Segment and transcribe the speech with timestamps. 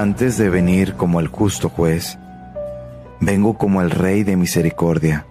[0.00, 2.16] Antes de venir como el justo juez,
[3.20, 5.26] vengo como el Rey de misericordia.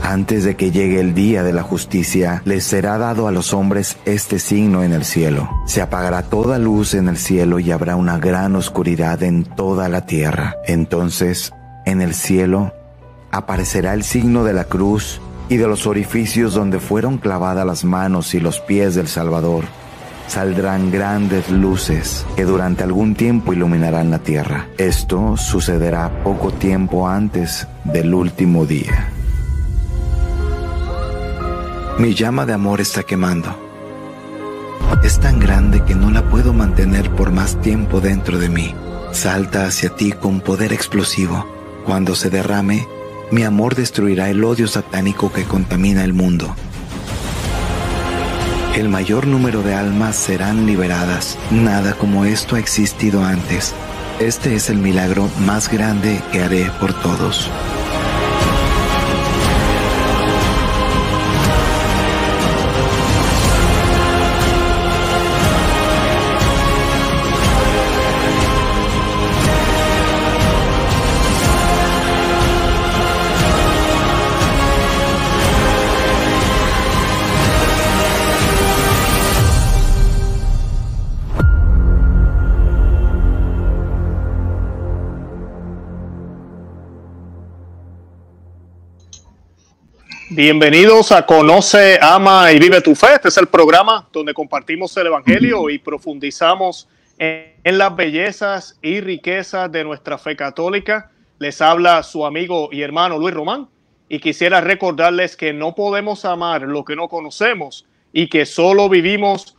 [0.00, 3.96] Antes de que llegue el día de la justicia, les será dado a los hombres
[4.04, 5.50] este signo en el cielo.
[5.66, 10.06] Se apagará toda luz en el cielo y habrá una gran oscuridad en toda la
[10.06, 10.54] tierra.
[10.64, 11.52] Entonces,
[11.86, 12.72] en el cielo,
[13.32, 18.34] aparecerá el signo de la cruz y de los orificios donde fueron clavadas las manos
[18.34, 19.64] y los pies del Salvador
[20.26, 24.68] saldrán grandes luces que durante algún tiempo iluminarán la tierra.
[24.78, 29.10] Esto sucederá poco tiempo antes del último día.
[31.98, 33.54] Mi llama de amor está quemando.
[35.02, 38.74] Es tan grande que no la puedo mantener por más tiempo dentro de mí.
[39.12, 41.46] Salta hacia ti con poder explosivo.
[41.84, 42.88] Cuando se derrame,
[43.30, 46.54] mi amor destruirá el odio satánico que contamina el mundo
[48.76, 51.38] el mayor número de almas serán liberadas.
[51.50, 53.72] Nada como esto ha existido antes.
[54.18, 57.48] Este es el milagro más grande que haré por todos.
[90.36, 93.14] Bienvenidos a Conoce, Ama y Vive tu Fe.
[93.14, 99.70] Este es el programa donde compartimos el Evangelio y profundizamos en, las bellezas y riquezas
[99.70, 101.12] de nuestra fe católica.
[101.38, 103.68] Les habla su amigo y hermano Luis Román
[104.08, 109.56] y quisiera recordarles que no podemos amar lo que no conocemos y que solo vivimos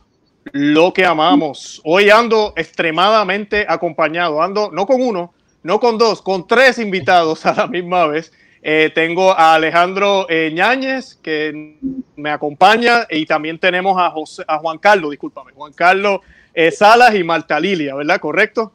[0.52, 1.80] lo que amamos.
[1.84, 5.32] Hoy ando extremadamente acompañado, ando no con uno,
[5.62, 8.30] no con dos, con tres invitados a la misma vez.
[8.68, 11.78] Eh, tengo a Alejandro eh, Ñáñez, que
[12.16, 16.18] me acompaña, y también tenemos a, José, a Juan Carlos, discúlpame, Juan Carlos
[16.52, 18.18] eh, Salas y Marta Lilia, ¿verdad?
[18.18, 18.72] ¿Correcto?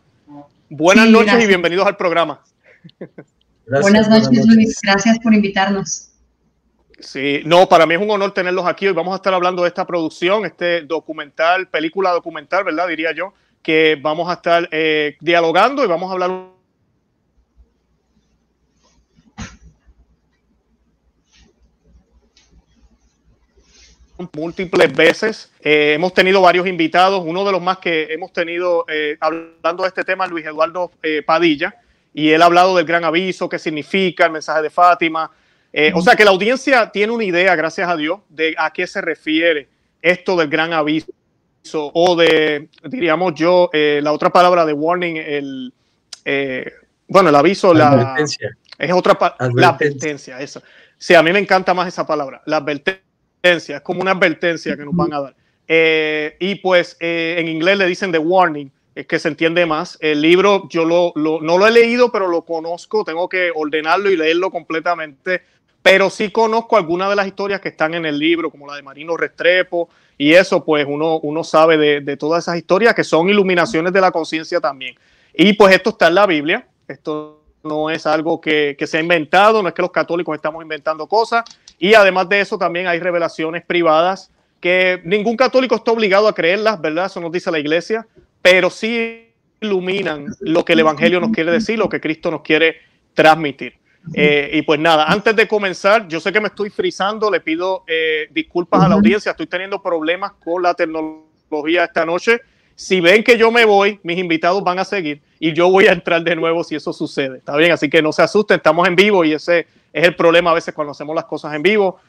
[0.69, 2.41] Buenas noches y bienvenidos al programa.
[3.67, 4.79] buenas noches, Luis.
[4.81, 6.11] Gracias por invitarnos.
[6.97, 8.87] Sí, no, para mí es un honor tenerlos aquí.
[8.87, 12.87] Hoy vamos a estar hablando de esta producción, este documental, película documental, ¿verdad?
[12.87, 14.69] Diría yo, que vamos a estar
[15.19, 16.50] dialogando y vamos a hablar
[24.33, 25.51] múltiples veces.
[25.61, 27.23] Eh, hemos tenido varios invitados.
[27.25, 31.21] Uno de los más que hemos tenido eh, hablando de este tema Luis Eduardo eh,
[31.21, 31.75] Padilla.
[32.13, 35.31] Y él ha hablado del gran aviso, qué significa el mensaje de Fátima.
[35.93, 38.99] o sea que la audiencia tiene una idea, gracias a Dios, de a qué se
[38.99, 39.69] refiere
[40.01, 41.13] esto del gran aviso
[41.71, 45.73] o de, diríamos yo, la otra palabra de warning, el,
[47.07, 48.57] bueno, el aviso, la, advertencia.
[48.77, 49.17] Es otra
[49.53, 50.61] la advertencia, esa.
[50.97, 53.10] Sí, a mí me encanta más esa palabra, la advertencia
[53.43, 55.35] es como una advertencia que nos van a dar.
[55.67, 59.97] Eh, y pues eh, en inglés le dicen the warning, es que se entiende más.
[60.01, 64.17] El libro yo lo, no lo he leído, pero lo conozco, tengo que ordenarlo y
[64.17, 65.43] leerlo completamente.
[65.81, 68.83] Pero sí conozco algunas de las historias que están en el libro, como la de
[68.83, 73.91] Marino Restrepo, y eso, pues uno, sabe de, de todas esas historias que son iluminaciones
[73.91, 74.95] de la conciencia también.
[75.33, 79.01] Y pues esto está en la Biblia, esto no es algo que, que se ha
[79.01, 81.43] inventado, no es que los católicos estamos inventando cosas,
[81.81, 86.79] y además de eso, también hay revelaciones privadas que ningún católico está obligado a creerlas,
[86.79, 87.07] ¿verdad?
[87.07, 88.05] Eso nos dice la iglesia,
[88.39, 92.77] pero sí iluminan lo que el Evangelio nos quiere decir, lo que Cristo nos quiere
[93.15, 93.73] transmitir.
[94.13, 97.83] Eh, y pues nada, antes de comenzar, yo sé que me estoy frizando, le pido
[97.87, 102.41] eh, disculpas a la audiencia, estoy teniendo problemas con la tecnología esta noche.
[102.81, 105.91] Si ven que yo me voy, mis invitados van a seguir y yo voy a
[105.91, 107.37] entrar de nuevo si eso sucede.
[107.37, 110.49] Está bien, así que no se asusten, estamos en vivo y ese es el problema
[110.49, 111.99] a veces cuando hacemos las cosas en vivo.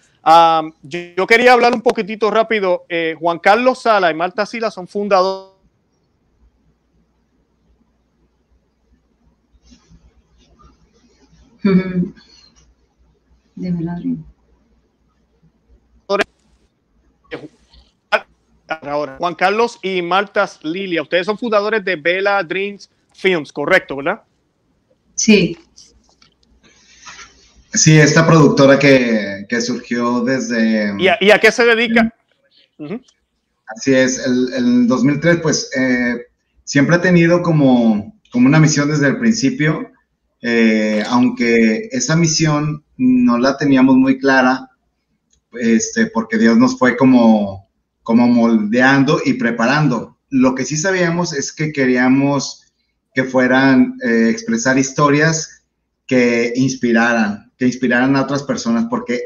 [0.83, 2.87] yo, quería hablar un poquitito rápido.
[2.89, 5.53] Eh, Juan Carlos Sala y Marta Sila son fundadores.
[18.83, 24.23] Ahora, Juan Carlos y Marta Lilia, ustedes son fundadores de Vela Dreams Films, correcto, ¿verdad?
[25.15, 25.57] Sí.
[27.75, 30.95] Sí, esta productora que, surgió desde...
[30.99, 32.15] ¿Y a, qué se dedica?
[33.67, 36.27] Así es, el, el 2003 pues eh,
[36.65, 39.91] siempre ha tenido como, como una misión desde el principio,
[40.43, 44.69] eh, aunque esa misión no la teníamos muy clara,
[45.53, 47.62] este, porque Dios nos fue como,
[48.03, 50.17] como moldeando y preparando.
[50.31, 52.63] lo que sí sabíamos es que queríamos
[53.15, 55.63] que fueran eh, expresar historias
[56.07, 59.21] que inspiraran, que inspiraran a otras personas, porque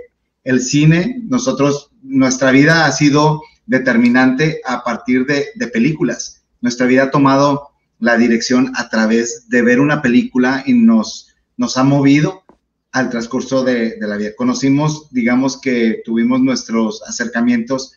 [0.45, 6.45] el cine, nosotros, nuestra vida ha sido determinante a partir de, películas.
[6.61, 11.77] Nuestra vida ha tomado la dirección a través de ver una película y nos, nos
[11.77, 12.45] ha movido
[12.93, 14.31] al transcurso de, la vida.
[14.37, 17.95] Conocimos, digamos que tuvimos nuestros acercamientos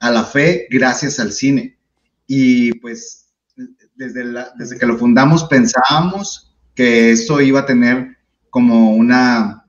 [0.00, 1.78] a la fe gracias al cine.
[2.26, 3.32] Y pues
[3.94, 4.24] desde,
[4.56, 8.18] desde que lo fundamos pensábamos que esto iba a tener
[8.50, 9.66] como una,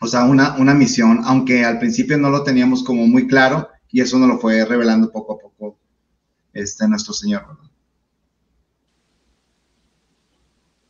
[0.00, 4.00] o sea, una, una misión, aunque al principio no lo teníamos como muy claro y
[4.00, 5.78] eso nos lo fue revelando poco a poco
[6.52, 7.46] este, nuestro Señor.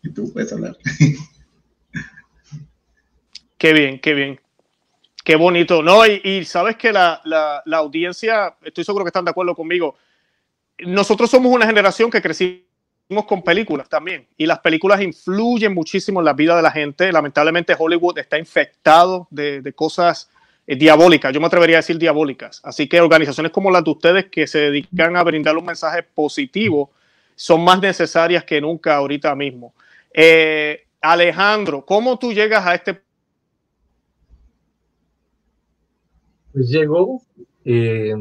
[0.03, 0.77] Y tú puedes hablar.
[3.59, 4.41] Qué bien, qué bien.
[5.31, 5.81] Qué bonito.
[5.81, 9.95] No, y, sabes que la, la, audiencia, estoy seguro que están de acuerdo conmigo.
[10.79, 12.65] Nosotros somos una generación que crecimos
[13.29, 14.27] con películas también.
[14.37, 17.13] Y las películas influyen muchísimo en la vida de la gente.
[17.13, 20.29] Lamentablemente Hollywood está infectado de, de cosas
[20.67, 21.33] eh, diabólicas.
[21.33, 22.61] Yo me atrevería a decir diabólicas.
[22.65, 26.91] Así que organizaciones como las de ustedes que se dedican a brindar un mensaje positivo
[27.37, 29.75] son más necesarias que nunca ahorita mismo.
[30.13, 33.01] Eh, Alejandro, ¿cómo tú llegas a este
[36.61, 37.23] Pues llegó,
[37.65, 38.15] eh,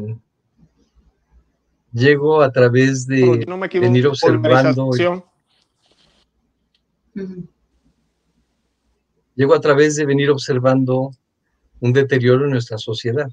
[1.92, 3.44] llegó a través de
[3.74, 4.90] venir observando.
[9.34, 11.10] Llegó a través de venir observando
[11.80, 13.28] un deterioro en nuestra sociedad.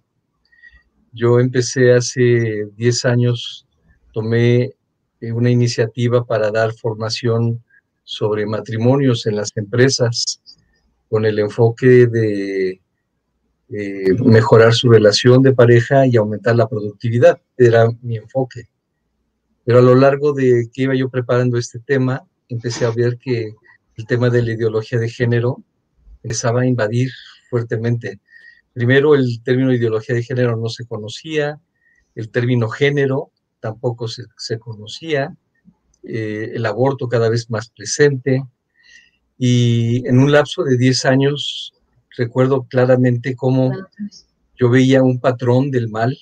[1.13, 3.65] Yo empecé hace 10 años,
[4.12, 4.74] tomé
[5.21, 7.63] eh, una iniciativa para dar formación
[8.03, 10.42] sobre matrimonios en las empresas
[11.07, 12.81] con el enfoque de
[13.69, 17.42] eh, mejorar su relación de pareja y aumentar la productividad.
[17.58, 18.69] Era mi enfoque.
[19.66, 23.54] Pero a lo largo de que iba yo preparando este tema, empecé a ver que
[23.98, 25.64] el tema de la ideología de género
[26.24, 27.10] empezaba a invadir
[27.50, 28.19] fuertemente.
[28.74, 31.60] Primero, el término ideología de género no se conocía,
[32.16, 35.36] el término género tampoco se, conocía,
[36.04, 38.44] eh, el aborto cada vez más presente,
[39.38, 41.74] y en un lapso de 10 años
[42.18, 43.72] recuerdo claramente cómo
[44.56, 46.18] yo veía un patrón del mal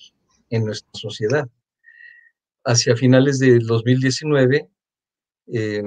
[0.49, 1.47] en nuestra sociedad.
[2.63, 4.69] Hacia finales del 2019,
[5.53, 5.83] eh,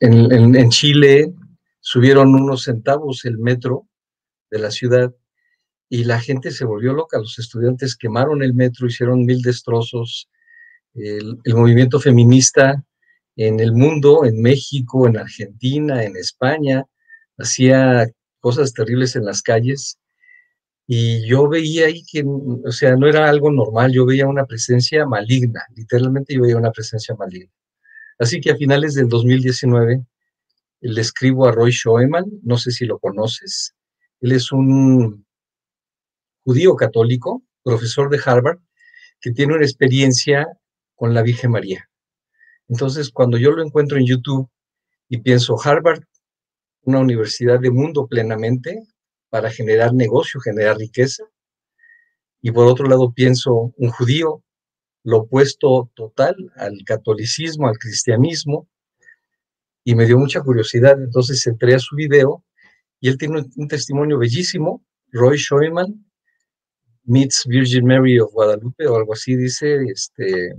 [0.00, 1.32] en, Chile
[1.80, 3.86] subieron unos centavos el metro
[4.50, 5.14] de la ciudad
[5.88, 7.18] y la gente se volvió loca.
[7.18, 10.28] Los estudiantes quemaron el metro, hicieron mil destrozos.
[10.94, 12.84] el, movimiento feminista
[13.36, 16.86] en el mundo, en México, en Argentina, en España,
[17.38, 18.06] hacía
[18.40, 19.98] cosas terribles en las calles
[20.86, 25.04] y yo veía ahí que, o sea, no era algo normal, yo veía una presencia
[25.04, 27.50] maligna, literalmente yo veía una presencia maligna.
[28.18, 30.04] Así que a finales del 2019
[30.80, 33.74] le escribo a Roy Schoeman, no sé si lo conoces,
[34.20, 35.26] él es un
[36.44, 38.58] judío católico, profesor de Harvard,
[39.20, 40.46] que tiene una experiencia
[40.94, 41.88] con la Virgen María.
[42.68, 44.48] Entonces, cuando yo lo encuentro en YouTube
[45.08, 46.04] y pienso, Harvard
[46.86, 48.80] una universidad de mundo plenamente
[49.28, 51.24] para generar negocio, generar riqueza.
[52.40, 54.44] Y por otro lado pienso un judío,
[55.02, 58.68] lo opuesto total al catolicismo, al cristianismo,
[59.84, 61.02] y me dio mucha curiosidad.
[61.02, 62.44] Entonces entré a su video
[63.00, 66.06] y él tiene un, testimonio bellísimo, Roy Schoeman,
[67.02, 70.54] meets Virgin Mary of Guadalupe o algo así, dice, este,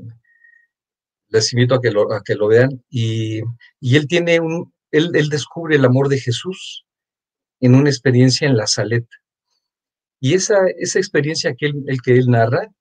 [1.30, 3.42] les invito a que lo, a que lo vean, y,
[3.80, 6.86] y él tiene un, él, descubre el amor de Jesús
[7.60, 9.16] en una experiencia en la Saleta.
[10.20, 12.72] Y esa, esa experiencia que él, el que él narra,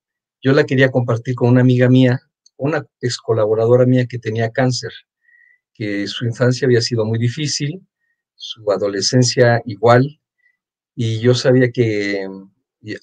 [0.43, 2.21] yo la quería compartir con una amiga mía,
[2.57, 4.93] una ex colaboradora mía que tenía cáncer,
[5.75, 7.87] que su infancia había sido muy difícil,
[8.35, 10.21] su adolescencia igual,
[10.95, 12.27] y yo sabía que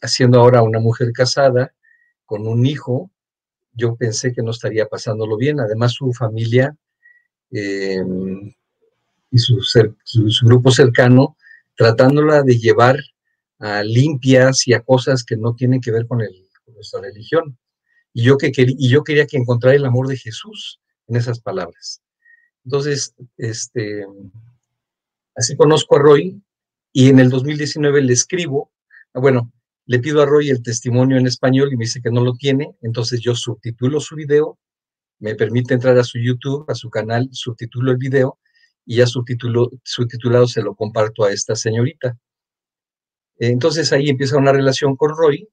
[0.02, 1.74] haciendo ahora una mujer casada
[2.26, 3.12] con un hijo,
[3.74, 5.60] yo pensé que no estaría pasándolo bien.
[5.60, 6.76] Además, su familia
[7.52, 8.02] eh,
[9.34, 11.36] y su, grupo cercano,
[11.76, 13.00] tratándola de llevar
[13.58, 16.20] a limpias y a cosas que no tienen que ver con,
[16.68, 17.58] nuestra religión.
[18.14, 22.04] Y yo, que y yo quería que encontrara el amor de Jesús en esas palabras.
[22.64, 24.06] Entonces, este,
[25.36, 26.40] así conozco a Roy
[26.92, 28.72] y en el 2019 le escribo,
[29.16, 29.52] ah, bueno,
[29.88, 32.76] le pido a Roy el testimonio en español y me dice que no lo tiene,
[32.82, 34.60] entonces yo subtitulo su video,
[35.20, 38.38] me permite entrar a su YouTube, a su canal, subtitulo el video
[38.86, 42.18] y ya subtitulado se lo comparto a esta señorita.
[43.38, 45.50] Entonces ahí empieza una relación con Roy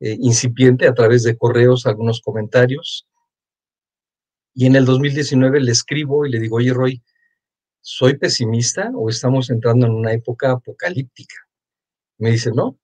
[0.00, 3.06] eh, incipiente a través de correos, algunos comentarios.
[4.54, 7.02] Y en el 2019 le escribo y le digo, oye Roy,
[7.80, 11.36] ¿soy pesimista o estamos entrando en una época apocalíptica?
[12.18, 12.78] Me dice, no,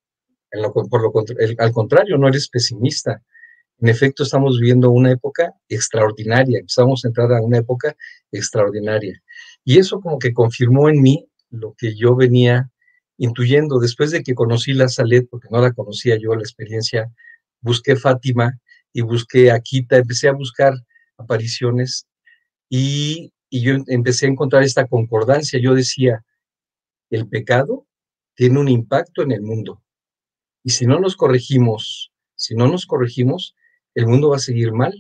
[0.91, 1.13] por lo,
[1.59, 3.23] al contrario, no eres pesimista.
[3.81, 7.97] En efecto, estamos viviendo una época extraordinaria, empezamos a entrar a una época
[8.31, 9.21] extraordinaria.
[9.65, 12.71] Y eso como que confirmó en mí lo que yo venía
[13.17, 13.79] intuyendo.
[13.79, 17.11] Después de que conocí la Salet, porque no la conocía yo, la experiencia,
[17.61, 18.59] busqué Fátima
[18.93, 20.75] y busqué Akita, empecé a buscar
[21.17, 22.07] apariciones
[22.69, 25.59] y, y yo empecé a encontrar esta concordancia.
[25.61, 26.25] Yo decía,
[27.11, 27.87] el pecado
[28.35, 29.83] tiene un impacto en el mundo.
[30.63, 33.55] Y si no nos corregimos, si no nos corregimos,
[33.95, 34.93] el mundo va a seguir mal.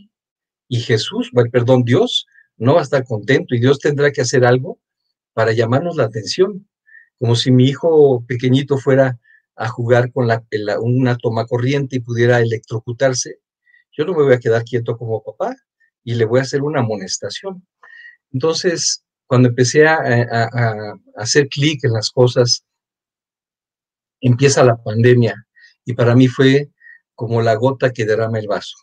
[0.69, 4.79] Y Jesús, perdón, Dios no va a estar contento y Dios tendrá que hacer algo
[5.33, 6.69] para llamarnos la atención.
[7.19, 9.19] Como si mi hijo pequeñito fuera
[9.57, 10.45] a jugar con la,
[10.81, 13.39] una toma corriente y pudiera electrocutarse.
[13.93, 15.55] Yo no me voy a quedar quieto como papá
[16.03, 17.67] y le voy a hacer una amonestación.
[18.33, 22.65] Entonces, cuando empecé a, a hacer clic en las cosas,
[24.21, 25.47] empieza la pandemia
[25.85, 26.71] y para mí fue
[27.15, 28.77] como la gota que derrama el vaso.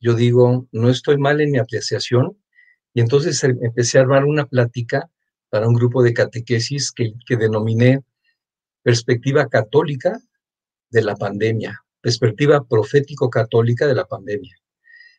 [0.00, 2.38] Yo digo, no estoy mal en mi apreciación,
[2.94, 5.10] y entonces em, empecé a armar una plática
[5.50, 8.02] para un grupo de catequesis que, denominé
[8.82, 10.20] Perspectiva Católica
[10.90, 14.56] de la Pandemia, Perspectiva Profético-Católica de la Pandemia.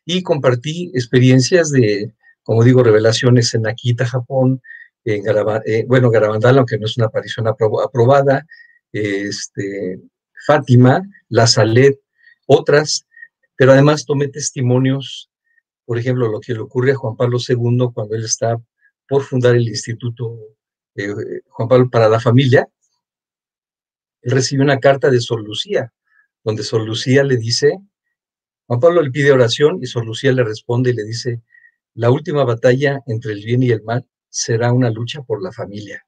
[0.04, 4.62] Y compartí experiencias de, como digo, revelaciones en Akita, Japón,
[5.04, 5.24] en
[5.66, 8.46] eh, bueno, Garabandal, aunque no es una aparición aprobada,
[8.92, 10.00] este,
[10.46, 11.98] Fátima, La Salet,
[12.46, 13.06] otras,
[13.56, 15.30] pero además tomé testimonios,
[15.86, 18.60] por ejemplo, lo que le ocurre a Juan Pablo II cuando él está
[19.08, 20.36] por fundar el Instituto
[20.96, 22.68] eh, Juan Pablo para la Familia.
[24.22, 25.92] Él recibe una carta de Sor Lucía,
[26.42, 27.78] donde Sor Lucía le dice,
[28.66, 31.40] Juan Pablo le pide oración y Sor Lucía le responde y le dice,
[31.94, 36.04] la última batalla entre el bien y el mal será una lucha por la familia.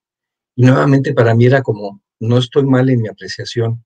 [0.57, 3.85] Y nuevamente para mí era como, no estoy mal en mi apreciación,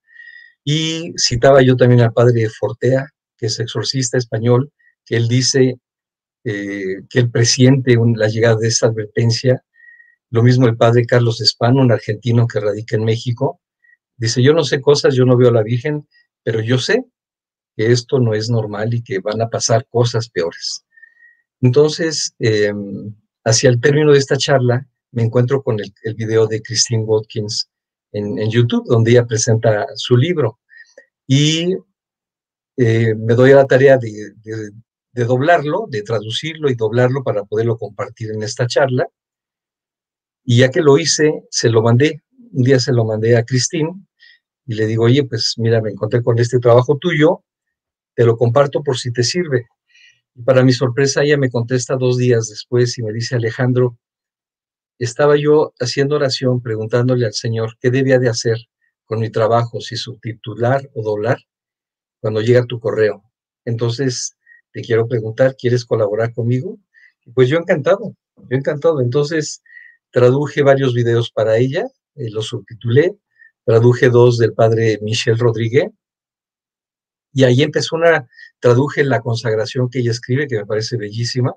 [0.64, 4.72] y citaba yo también al padre Fortea, que es exorcista español,
[5.04, 5.78] que él dice
[6.44, 9.64] eh, que él presiente la llegada de esta advertencia.
[10.30, 13.60] Lo mismo el padre Carlos Espano, un argentino que radica en México,
[14.16, 16.08] dice, yo no sé cosas, yo no veo a la Virgen,
[16.42, 17.04] pero yo sé
[17.76, 20.84] que esto no es normal y que van a pasar cosas peores.
[21.60, 27.04] Entonces, em, hacia el término de esta charla, me encuentro con el, video de Christine
[27.04, 27.70] Watkins,
[28.12, 30.58] en, YouTube, donde ella presenta su libro.
[31.26, 31.74] Y
[32.76, 34.34] eh, me doy a la tarea de,
[35.12, 39.06] doblarlo, de traducirlo y doblarlo para poderlo compartir en esta charla.
[40.44, 42.22] Y ya que lo hice, se lo mandé.
[42.52, 44.06] Un día se lo mandé a Cristín
[44.66, 47.44] y le digo, oye, pues mira, me encontré con este trabajo tuyo,
[48.14, 49.66] te lo comparto por si te sirve.
[50.34, 53.98] Y para mi sorpresa, ella me contesta dos días después y me dice, Alejandro,
[54.98, 58.58] estaba yo haciendo oración preguntándole al Señor qué debía de hacer
[59.04, 61.38] con mi trabajo, si subtitular o doblar,
[62.20, 63.24] cuando llega tu correo.
[63.64, 64.36] Entonces,
[64.72, 66.78] te quiero preguntar, ¿quieres colaborar conmigo?
[67.34, 69.00] Pues yo encantado, yo encantado.
[69.00, 69.62] Entonces,
[70.10, 73.16] traduje varios videos para ella, eh, los subtitulé,
[73.64, 75.90] traduje dos del padre Michel Rodríguez,
[77.32, 78.28] y ahí empezó una,
[78.60, 81.54] traduje la consagración que ella escribe, que me parece bellísima,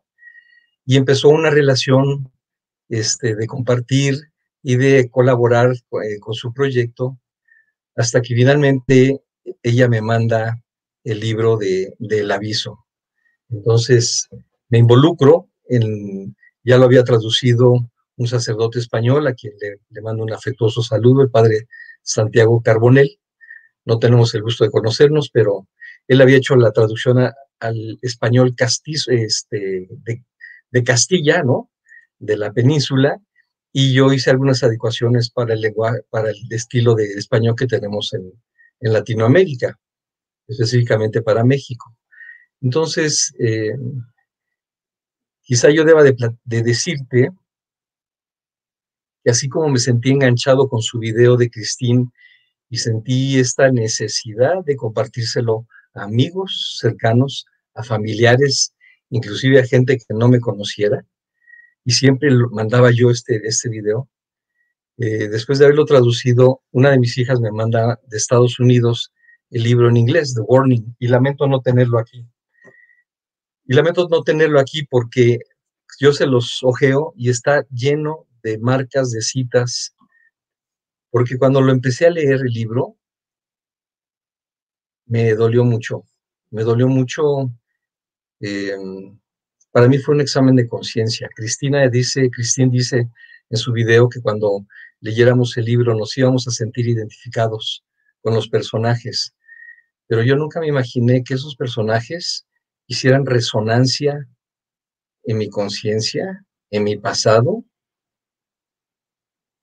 [0.86, 2.32] y empezó una relación
[2.90, 4.16] este, de compartir
[4.64, 7.20] y de colaborar eh, con su proyecto,
[7.96, 9.22] hasta que finalmente
[9.64, 10.62] ella me manda
[11.04, 12.85] el libro de, del aviso.
[13.56, 14.28] Entonces
[14.70, 17.74] me involucro, en, ya lo había traducido
[18.18, 21.68] un sacerdote español a quien le, mando un afectuoso saludo, el padre
[22.02, 23.20] Santiago Carbonel.
[23.86, 25.68] No tenemos el gusto de conocernos, pero
[26.08, 27.18] él había hecho la traducción
[27.60, 29.88] al español castizo, este,
[30.72, 31.70] de, Castilla, ¿no?
[32.20, 33.22] de la península
[33.78, 38.32] y yo hice algunas adecuaciones para el estilo de español que tenemos en,
[38.80, 39.80] Latinoamérica,
[40.48, 41.94] específicamente para México.
[42.62, 43.76] Entonces, eh,
[45.42, 47.32] quizá yo deba de, decirte
[49.24, 52.12] que así como me sentí enganchado con su video de Cristín
[52.70, 58.74] y sentí esta necesidad de compartírselo a amigos cercanos, a familiares,
[59.10, 61.06] inclusive a gente que no me conociera,
[61.84, 64.10] y siempre mandaba yo este, este video.
[64.98, 69.12] Eh, después de haberlo traducido, una de mis hijas me manda de Estados Unidos
[69.52, 72.26] el libro en inglés, The Warning, y lamento no tenerlo aquí.
[73.66, 75.40] Y lamento no tenerlo aquí porque
[76.00, 79.96] yo se los ojeo y está lleno de marcas, de citas,
[81.10, 82.98] porque cuando lo empecé a leer el libro,
[85.08, 86.04] me dolió mucho,
[86.52, 87.52] me dolió mucho.
[88.40, 89.18] Em,
[89.72, 91.30] para mí fue un examen de conciencia.
[91.36, 93.10] Cristina dice, Cristina dice
[93.50, 94.66] en su video que cuando
[95.00, 97.84] leyéramos el libro nos íbamos a sentir identificados
[98.22, 99.34] con los personajes.
[100.08, 102.46] Pero yo nunca me imaginé que esos personajes
[102.88, 104.28] hicieran resonancia
[105.24, 107.64] en mi conciencia, en mi pasado,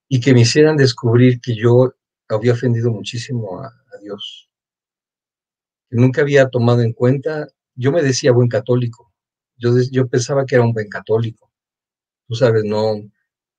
[0.08, 1.94] y que me hicieran descubrir que yo
[2.28, 4.50] había ofendido muchísimo a, Dios.
[5.90, 9.12] Nunca había tomado en cuenta, yo me decía buen católico,
[9.56, 11.52] yo, yo pensaba que era un buen católico.
[12.26, 12.96] Tú sabes, no,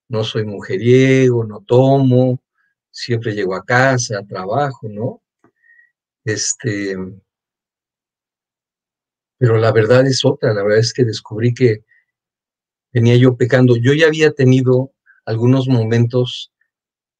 [0.09, 2.43] no soy mujeriego, no tomo,
[2.91, 5.21] siempre llego a casa, trabajo, ¿no?
[6.25, 6.97] Este,
[9.43, 11.83] pero la verdad es otra, la verdad es que descubrí que
[12.93, 13.75] venía yo pecando.
[13.75, 14.93] Yo ya había tenido
[15.25, 16.53] algunos momentos,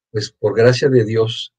[0.09, 1.53] pues por gracia de Dios,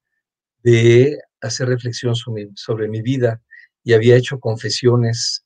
[0.63, 3.43] de hacer reflexión sobre, mi vida
[3.83, 5.45] y había hecho confesiones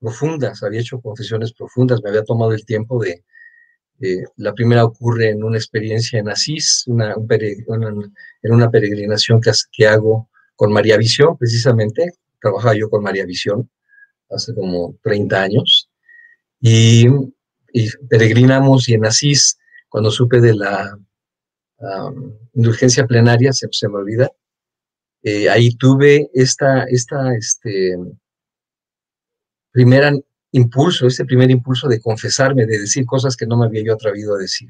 [0.00, 3.22] profundas, había hecho confesiones profundas, me había tomado el tiempo de,
[4.36, 10.96] la primera ocurre en una experiencia en Asís, en una peregrinación que hago con María
[10.96, 13.68] Visión, precisamente, trabajaba yo con María Visión,
[14.30, 15.90] hace como 30 años,
[16.60, 17.06] y,
[18.08, 19.58] peregrinamos y en Asís,
[19.88, 20.98] cuando supe de la
[22.52, 24.30] indulgencia plenaria, se, se me olvida,
[25.22, 27.96] eh, ahí tuve esta, esta, este,
[29.70, 33.94] primer impulso, este primer impulso de confesarme, de decir cosas que no me había yo
[33.94, 34.68] atrevido a decir.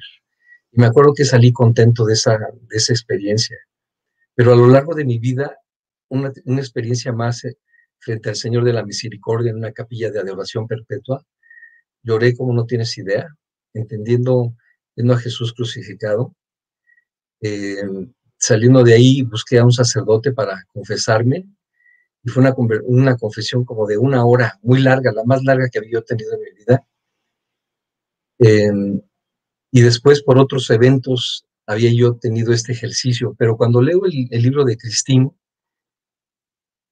[0.73, 3.57] Y me acuerdo que salí contento de esa, de esa experiencia.
[4.35, 5.57] Pero a lo largo de mi vida,
[6.09, 7.57] una, una experiencia más eh,
[8.01, 11.25] frente al Señor de la Misericordia en una capilla de adoración perpetua.
[12.03, 13.29] Lloré como no tienes idea,
[13.75, 14.55] entendiendo,
[14.97, 16.35] viendo a Jesús crucificado.
[17.43, 17.83] Eh,
[18.37, 21.47] saliendo de ahí, busqué a un sacerdote para confesarme.
[22.23, 25.79] Y fue una, una confesión como de una hora, muy larga, la más larga que
[25.79, 26.87] había tenido en mi vida.
[28.39, 29.01] Em,
[29.71, 33.35] y después, por otros eventos, había yo tenido este ejercicio.
[33.39, 35.33] Pero cuando leo el, el libro de Cristín,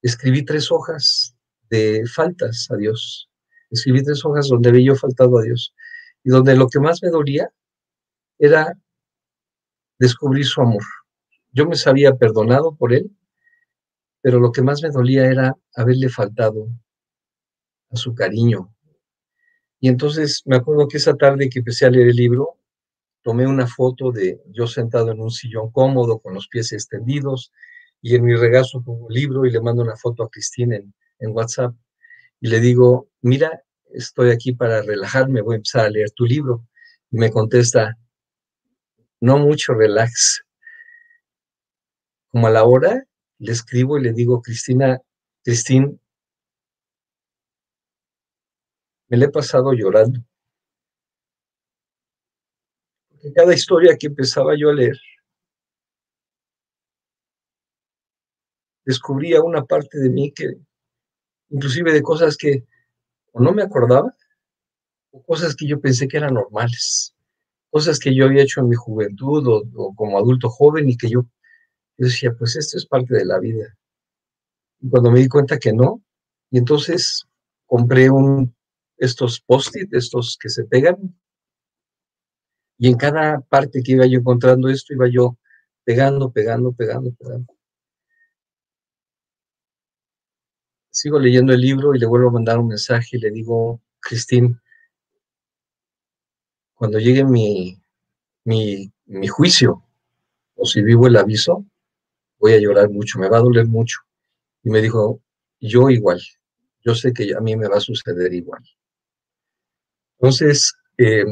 [0.01, 1.35] escribí tres hojas
[1.69, 3.29] de faltas a Dios.
[3.69, 5.73] Escribí tres hojas donde había yo faltado a Dios.
[6.23, 7.49] Y donde lo que más me dolía
[8.37, 8.77] era
[9.97, 10.83] descubrir su amor.
[11.51, 13.11] Yo me sabía perdonado por él,
[14.21, 16.67] pero lo que más me dolía era haberle faltado
[17.91, 18.73] a su cariño.
[19.79, 22.57] Y entonces me acuerdo que esa tarde que empecé a leer el libro,
[23.21, 27.51] tomé una foto de yo sentado en un sillón cómodo, con los pies extendidos,
[28.01, 30.93] y en mi regazo pongo un libro y le mando una foto a Cristina en,
[31.19, 31.73] en WhatsApp
[32.41, 36.65] y le digo, mira, estoy aquí para relajarme, voy a empezar a leer tu libro.
[37.11, 37.97] Y me contesta,
[39.19, 40.43] no mucho relax.
[42.29, 43.03] Como a la hora,
[43.39, 45.01] le escribo y le digo, Cristina,
[45.43, 45.89] Cristina,
[49.07, 50.21] me le he pasado llorando.
[53.35, 54.97] Cada historia que empezaba yo a leer,
[58.89, 60.47] descubría una parte de mí que,
[61.49, 62.65] inclusive de cosas que
[63.35, 64.15] no me acordaba,
[65.11, 67.15] o cosas que yo pensé que eran normales,
[67.69, 71.27] cosas que yo había hecho en mi juventud o, como adulto joven y que yo,
[71.97, 73.77] decía, pues esto es parte de la vida.
[74.79, 76.01] Y cuando me di cuenta que no,
[76.49, 77.27] y entonces
[77.67, 78.55] compré un,
[78.97, 81.15] estos post-it, estos que se pegan,
[82.79, 85.37] y en cada parte que iba yo encontrando esto, iba yo
[85.83, 87.58] pegando, pegando, pegando, pegando.
[90.91, 94.59] Sigo leyendo el libro y le vuelvo a mandar un mensaje y le digo, Cristín,
[96.73, 97.81] cuando llegue mi,
[98.45, 99.83] mi, juicio
[100.55, 101.65] o si vivo el aviso,
[102.39, 103.99] voy a llorar mucho, me va a doler mucho.
[104.63, 105.21] Y me dijo,
[105.59, 106.21] yo igual,
[106.81, 108.63] yo sé que a mí me va a suceder igual.
[110.17, 111.25] Entonces, eh,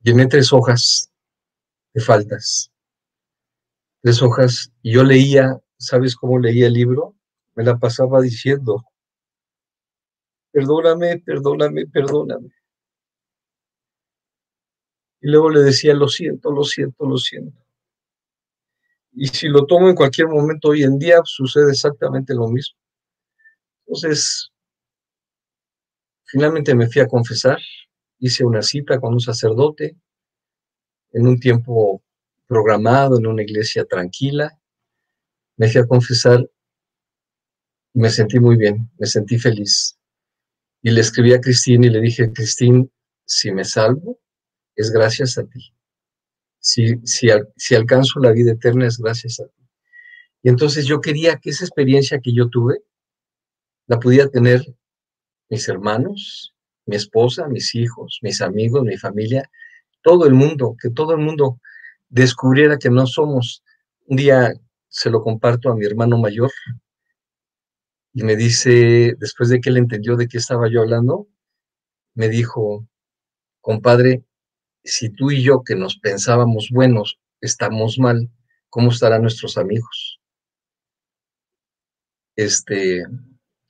[0.00, 1.10] llené tres hojas
[1.94, 2.72] de faltas,
[4.02, 7.14] tres hojas, y yo leía ¿Sabes cómo leía el libro?
[7.54, 8.84] Me la pasaba diciendo,
[10.52, 12.50] perdóname, perdóname, perdóname.
[15.20, 17.58] Y luego le decía, lo siento, lo siento, lo siento.
[19.12, 22.78] Y si lo tomo en cualquier momento hoy en día, sucede exactamente lo mismo.
[23.86, 24.50] Entonces,
[26.24, 27.58] finalmente me fui a confesar,
[28.18, 29.96] hice una cita con un sacerdote
[31.12, 32.02] en un tiempo
[32.46, 34.58] programado, en una iglesia tranquila,
[35.56, 36.48] me a confesar
[37.96, 39.98] me sentí muy bien, me sentí feliz.
[40.82, 42.84] Y le escribí a Cristina y le dije, Cristina,
[43.24, 44.20] si me salvo,
[44.74, 45.72] es gracias a ti.
[46.58, 49.62] Si, si, si alcanzo la vida eterna, es gracias a ti.
[50.42, 52.82] Y entonces yo quería que esa experiencia que yo tuve
[53.86, 54.62] la pudiera tener
[55.48, 59.50] mis hermanos, mi esposa, mis hijos, mis amigos, mi familia,
[60.02, 61.60] todo el mundo, que todo el mundo
[62.10, 63.64] descubriera que no somos.
[64.04, 64.52] Un día
[64.96, 66.50] se lo comparto a mi hermano mayor
[68.14, 71.28] y me dice, después de que él entendió de qué estaba yo hablando,
[72.14, 72.88] me dijo,
[73.60, 74.24] compadre,
[74.82, 78.30] si tú y yo que nos pensábamos buenos estamos mal,
[78.70, 80.18] ¿cómo estarán nuestros amigos?
[82.34, 83.04] Este,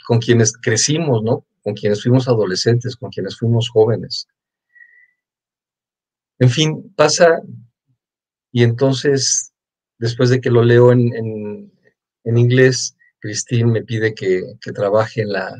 [0.07, 1.45] con quienes crecimos, ¿no?
[1.61, 4.29] Con quienes fuimos adolescentes, con quienes fuimos jóvenes.
[6.39, 7.43] En fin, pasa
[8.53, 9.53] y entonces,
[9.99, 11.73] después de que lo leo en,
[12.25, 14.43] inglés, Christine me pide que,
[14.75, 15.55] trabaje en la,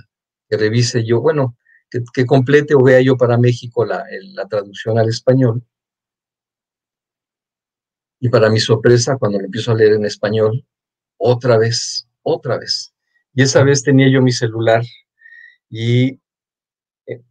[0.49, 1.57] que revise yo, bueno,
[1.91, 5.63] que, complete o vea yo para México la, la traducción al español.
[8.19, 10.65] Y para mi sorpresa, cuando lo empiezo a leer en español,
[11.19, 12.95] otra vez, otra vez.
[13.35, 14.83] Y esa vez tenía yo mi celular
[15.69, 16.21] y
[17.07, 17.23] eh,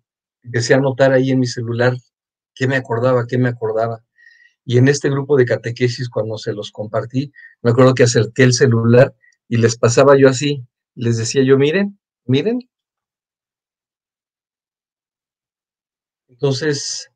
[0.44, 1.96] empecé a anotar ahí en mi celular
[2.54, 4.04] qué me acordaba, qué me acordaba.
[4.66, 8.54] Y en este grupo de catequesis, cuando se los compartí, me acuerdo que acerqué el
[8.54, 9.16] celular
[9.48, 12.60] y les pasaba yo así, les decía yo, miren, miren.
[16.28, 17.12] Entonces,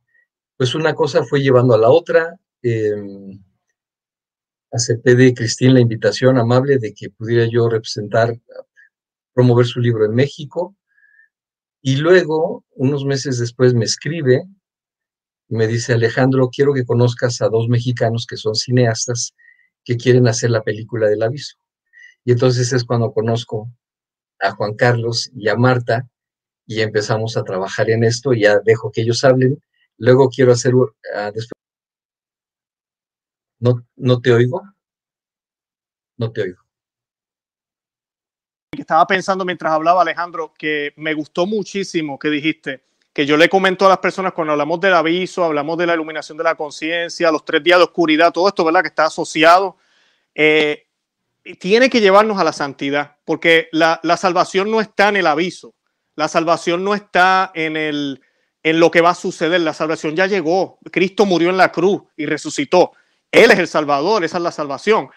[0.57, 2.39] pues una cosa fue llevando a la otra.
[2.62, 3.43] Em,
[4.71, 8.39] acepté de Cristín la invitación amable de que pudiera yo representar,
[9.33, 10.75] promover su libro en México.
[11.81, 14.43] Y luego, unos meses después, me escribe
[15.49, 19.35] me dice Alejandro, quiero que conozcas a dos mexicanos que son cineastas
[19.83, 21.57] que quieren hacer la película del aviso.
[22.23, 23.71] Y entonces es cuando conozco
[24.39, 26.07] a Juan Carlos y a Marta
[26.67, 29.62] y empezamos a trabajar en esto, ya dejo que ellos hablen,
[29.97, 30.91] luego quiero hacer, uh,
[33.59, 34.62] ¿No, ¿No te oigo?
[36.17, 36.62] No te oigo.
[38.71, 42.83] Estaba pensando mientras hablaba Alejandro que me gustó muchísimo que dijiste
[43.19, 46.38] que yo le comento a las personas cuando hablamos del aviso, hablamos de la iluminación
[46.38, 48.82] de la conciencia, los tres días de oscuridad, todo esto, ¿verdad?
[48.82, 49.75] Que está asociado,
[50.34, 50.88] eh,
[51.60, 55.75] tiene que llevarnos a la santidad, porque la, salvación no está en el aviso,
[56.15, 58.21] la salvación no está en, el,
[58.63, 62.03] en lo que va a suceder, la salvación ya llegó, Cristo murió en la cruz
[62.15, 62.93] y resucitó,
[63.34, 65.10] Él es el Salvador, esa es la salvación,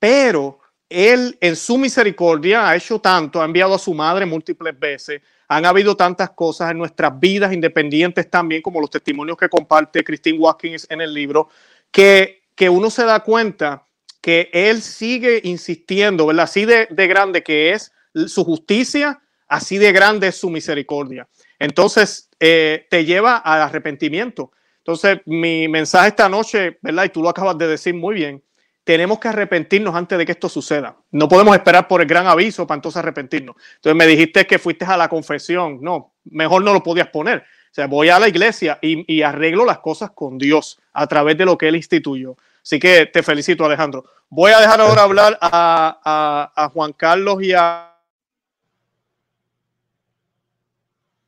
[0.00, 5.22] pero Él en su misericordia ha hecho tanto, ha enviado a su madre múltiples veces,
[5.56, 10.38] han habido tantas cosas en nuestras vidas independientes también, como los testimonios que comparte Christine
[10.38, 11.48] Watkins en el libro,
[11.92, 13.84] que, que uno se da cuenta
[14.20, 16.44] que él sigue insistiendo, ¿verdad?
[16.44, 17.92] Así de, grande que es
[18.26, 21.28] su justicia, así de grande es su misericordia.
[21.60, 24.50] Entonces, eh, te lleva al arrepentimiento.
[24.78, 27.04] Entonces, mi mensaje esta noche, ¿verdad?
[27.04, 28.42] Y tú lo acabas de decir muy bien,
[28.84, 30.94] tenemos que arrepentirnos antes de que esto suceda.
[31.10, 33.56] No podemos esperar por el gran aviso para entonces arrepentirnos.
[33.76, 35.78] Entonces me dijiste que fuiste a la confesión.
[35.80, 37.38] No, mejor no lo podías poner.
[37.38, 41.46] O sea, voy a la iglesia y, arreglo las cosas con Dios a través de
[41.46, 42.36] lo que Él instituyó.
[42.62, 44.04] Así que te felicito, Alejandro.
[44.28, 47.90] Voy a dejar ahora hablar a, Juan Carlos y a,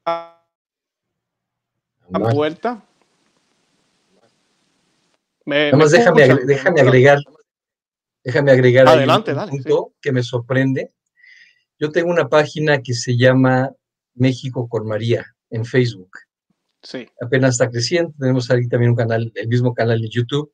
[0.04, 0.38] a
[2.32, 2.82] Puerta.
[5.46, 7.18] déjame, déjame agregar
[8.26, 10.90] Déjame agregar Adelante, un punto que me sorprende.
[11.78, 13.70] Yo tengo una página que se llama
[14.14, 16.10] México con María en Facebook.
[16.82, 17.06] Sí.
[17.20, 18.12] Apenas está creciendo.
[18.18, 20.52] Tenemos ahí también un canal, el mismo canal de YouTube.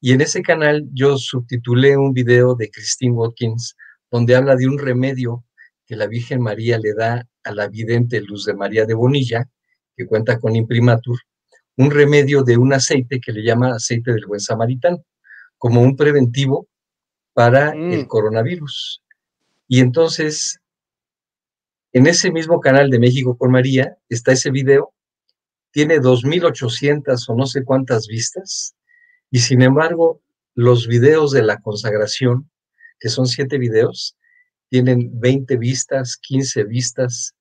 [0.00, 3.74] Y en ese canal yo subtitulé un video de Christine Watkins
[4.12, 5.44] donde habla de un remedio
[5.86, 9.50] que la Virgen María le da a la vidente Luz de María de Bonilla,
[9.96, 11.18] que cuenta con imprimatur,
[11.78, 15.04] un remedio de un aceite que le llama aceite del buen samaritano,
[15.56, 16.68] como un preventivo
[17.38, 18.06] para el mm.
[18.06, 19.00] coronavirus.
[19.68, 20.58] Y entonces,
[21.92, 24.92] en ese mismo canal de México con María está ese video,
[25.70, 28.74] tiene 2.800 o no sé cuántas vistas,
[29.30, 30.20] y sin embargo,
[30.56, 32.50] los videos de la consagración,
[32.98, 34.16] que son siete videos,
[34.68, 37.36] tienen 20 vistas, 15 vistas.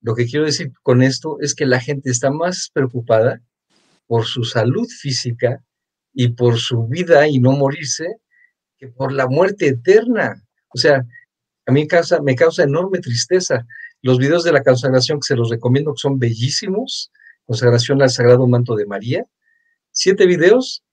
[0.00, 3.42] Lo que quiero decir con esto es que la gente está más preocupada
[4.06, 5.64] por su salud física
[6.14, 8.20] y por su vida y no morirse
[8.78, 10.42] que por la muerte eterna.
[10.74, 11.04] O sea,
[11.66, 13.66] a mí causa, me causa enorme tristeza.
[14.02, 17.10] Los videos de la consagración que se los recomiendo, que son bellísimos,
[17.44, 19.24] consagración al Sagrado Manto de María,
[19.90, 20.84] siete videos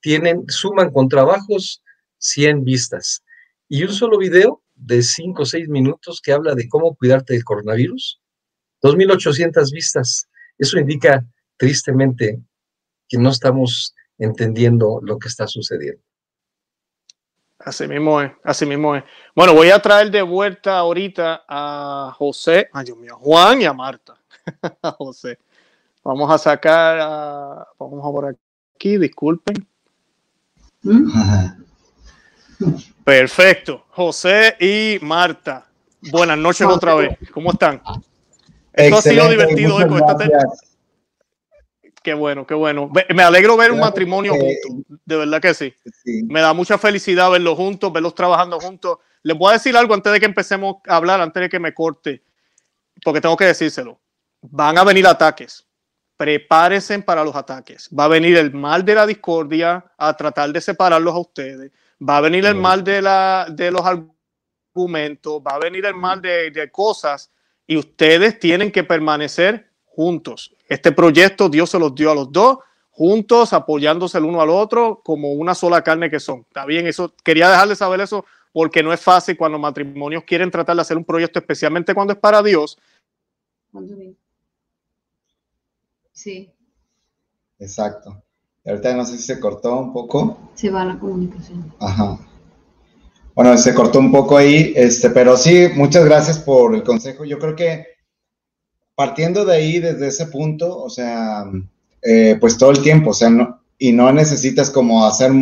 [0.00, 1.82] tienen, suman con trabajos
[2.18, 3.22] 100 vistas.
[3.68, 7.44] Y un solo video de 5 o 6 minutos que habla de cómo cuidarte del
[7.44, 8.20] coronavirus,
[8.82, 10.28] 2.800 vistas.
[10.58, 11.24] Eso indica
[11.56, 12.42] tristemente
[13.08, 16.02] que no estamos entendiendo lo que está sucediendo.
[17.64, 19.04] Así mismo es, así mismo es.
[19.34, 23.72] Bueno, voy a traer de vuelta ahorita a José, ay Dios mío, Juan y a
[23.72, 24.16] Marta.
[24.98, 25.38] José.
[26.02, 29.66] Vamos a sacar, a, vamos a por aquí, disculpen.
[33.04, 33.84] Perfecto.
[33.90, 35.66] José y Marta.
[36.10, 37.16] Buenas noches otra vez.
[37.32, 37.80] ¿Cómo están?
[38.72, 39.78] Esto ha sido divertido.
[42.02, 42.90] Qué bueno, qué bueno.
[43.14, 45.74] Me alegro ver un matrimonio juntos, de verdad que sí.
[46.04, 48.98] Me da mucha felicidad verlos juntos, verlos trabajando juntos.
[49.22, 51.72] Les voy a decir algo antes de que empecemos a hablar, antes de que me
[51.72, 52.22] corte,
[53.04, 54.00] porque tengo que decírselo.
[54.40, 55.66] Van a venir ataques.
[56.16, 57.88] Prepárense para los ataques.
[57.96, 61.70] Va a venir el mal de la discordia a tratar de separarlos a ustedes.
[62.00, 65.40] Va a venir el mal de, la, de los argumentos.
[65.46, 67.30] Va a venir el mal de, de cosas
[67.66, 70.54] y ustedes tienen que permanecer juntos.
[70.68, 72.58] Este proyecto Dios se los dio a los dos,
[72.90, 76.40] juntos, apoyándose el uno al otro, como una sola carne que son.
[76.40, 80.76] Está bien, eso quería dejarles saber eso porque no es fácil cuando matrimonios quieren tratar
[80.76, 82.78] de hacer un proyecto, especialmente cuando es para Dios.
[86.12, 86.50] Sí.
[87.58, 88.22] Exacto.
[88.64, 90.50] Y ahorita no sé si se cortó un poco.
[90.54, 91.74] Se va la comunicación.
[91.80, 92.18] Ajá.
[93.34, 97.24] Bueno, se cortó un poco ahí, este, pero sí, muchas gracias por el consejo.
[97.24, 97.91] Yo creo que
[98.94, 101.44] partiendo de ahí, desde ese punto, o sea,
[102.02, 105.32] eh, pues todo el tiempo, o sea, no, y no necesitas como hacer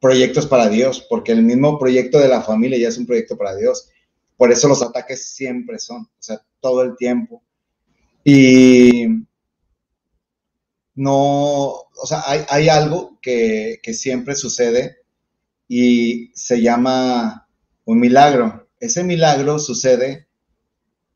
[0.00, 3.54] proyectos para Dios, porque el mismo proyecto de la familia ya es un proyecto para
[3.56, 3.88] Dios.
[4.36, 7.42] Por eso los ataques siempre son, o sea, todo el tiempo.
[8.22, 9.06] Y
[10.94, 14.98] no, o sea, hay, hay algo que, que, siempre sucede
[15.68, 17.48] y se llama
[17.84, 18.68] un milagro.
[18.80, 20.26] Ese milagro sucede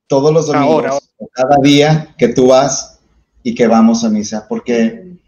[0.06, 3.00] todos los domingos cada día que tú vas
[3.42, 5.18] y que vamos a misa, porque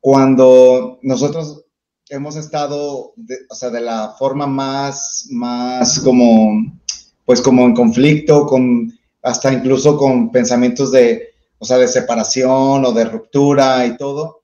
[0.00, 1.64] cuando nosotros
[2.08, 6.78] hemos estado, de, o sea, de la forma más, más como,
[7.24, 12.92] pues como en conflicto, con, hasta incluso con pensamientos de, o sea, de separación o
[12.92, 14.42] de ruptura y todo,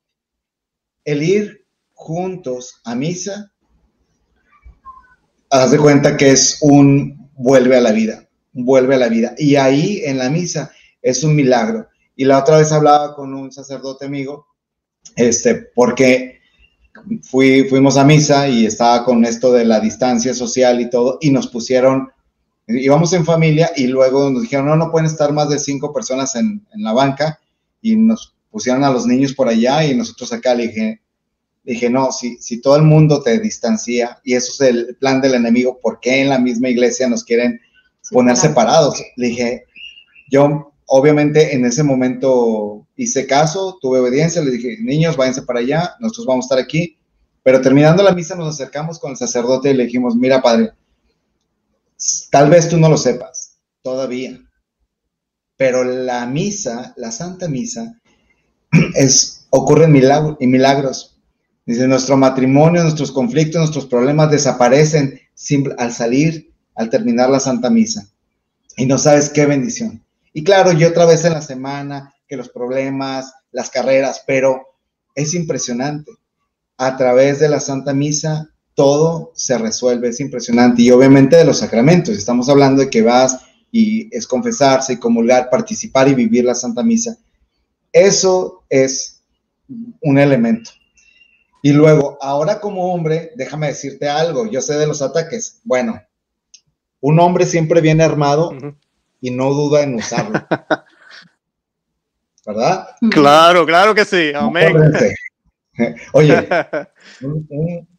[1.05, 3.53] el ir juntos a misa,
[5.51, 9.35] haz de cuenta que es un vuelve a la vida, vuelve a la vida.
[9.39, 11.89] Y ahí en la misa es un milagro.
[12.17, 14.47] Y la otra vez hablaba con un sacerdote amigo,
[15.17, 16.41] este, porque
[17.23, 21.31] fui, fuimos a misa y estaba con esto de la distancia social y todo, y
[21.31, 22.11] nos pusieron,
[22.69, 26.37] íbamos en familia y luego nos dijeron, no, no pueden estar más de cinco personas
[26.37, 27.39] en, en la banca,
[27.81, 31.01] y nos pusieron a los niños por allá y nosotros acá le dije,
[31.65, 35.35] dije, no, si, si todo el mundo te distancia y eso es el plan del
[35.35, 37.61] enemigo, ¿por qué en la misma iglesia nos quieren
[38.11, 39.03] poner separados?
[39.17, 39.65] Le dije,
[40.31, 45.95] yo obviamente en ese momento hice caso, tuve obediencia, le dije, niños, váyanse para allá,
[46.01, 46.99] nosotros vamos a estar aquí.
[47.43, 50.73] Pero terminando la misa nos acercamos con el sacerdote y le dijimos, mira, padre,
[52.31, 54.39] tal vez tú no lo sepas todavía,
[55.57, 57.99] pero la misa, la Santa Misa,
[58.95, 61.19] es, ocurren milagros.
[61.65, 65.19] Dice, nuestro matrimonio, nuestros conflictos, nuestros problemas desaparecen
[65.79, 68.09] al salir, al terminar la Santa Misa.
[68.77, 70.02] Y no sabes qué bendición.
[70.33, 74.63] Y claro, yo otra vez en la semana, que los problemas, las carreras, pero
[75.15, 76.13] es impresionante.
[76.79, 80.83] A través de la Santa Misa, todo se resuelve, es impresionante.
[80.83, 83.39] Y obviamente de los sacramentos, estamos hablando de que vas
[83.71, 87.17] y es confesarse y comulgar, participar y vivir la Santa Misa.
[87.93, 89.23] Eso es
[90.01, 90.71] un elemento.
[91.63, 95.61] Y luego, ahora como hombre, déjame decirte algo, yo sé de los ataques.
[95.63, 96.01] Bueno,
[97.01, 98.53] un hombre siempre viene armado
[99.23, 100.39] y no duda en usarlo.
[102.45, 102.89] ¿Verdad?
[103.11, 104.33] Claro, claro que sí.
[104.35, 104.75] Amén.
[106.13, 106.37] Oye,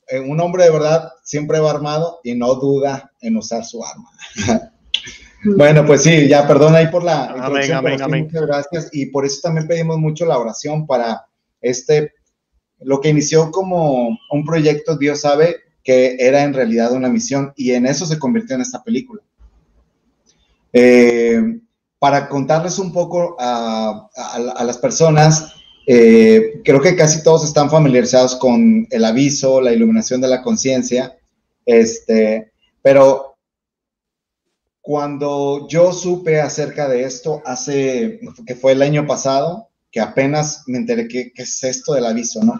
[0.08, 4.12] eh, un, hombre de verdad siempre va armado y no duda en usar su arma.
[5.56, 8.26] bueno, pues sí, ya perdona ahí por la amén, amén, amén.
[8.26, 8.90] Muchas gracias.
[8.92, 11.26] Y por eso también pedimos mucho la oración para
[11.62, 12.12] este,
[12.80, 17.72] lo que inició como un proyecto, Dios sabe que era en realidad una misión y
[17.72, 19.22] en eso se convirtió en esta película.
[20.74, 21.60] Eh,
[22.00, 24.10] para contarles un poco a,
[24.66, 25.54] las personas,
[25.88, 31.18] eh, creo que casi todos están familiarizados con el aviso, la iluminación de la conciencia,
[31.66, 33.38] este, pero
[34.82, 40.80] cuando yo supe acerca de esto hace, que fue el año pasado, que apenas me
[40.80, 42.60] enteré qué es esto del aviso, ¿no?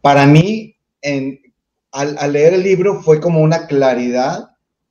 [0.00, 0.76] Para mí,
[1.90, 4.50] al, leer el libro fue como una claridad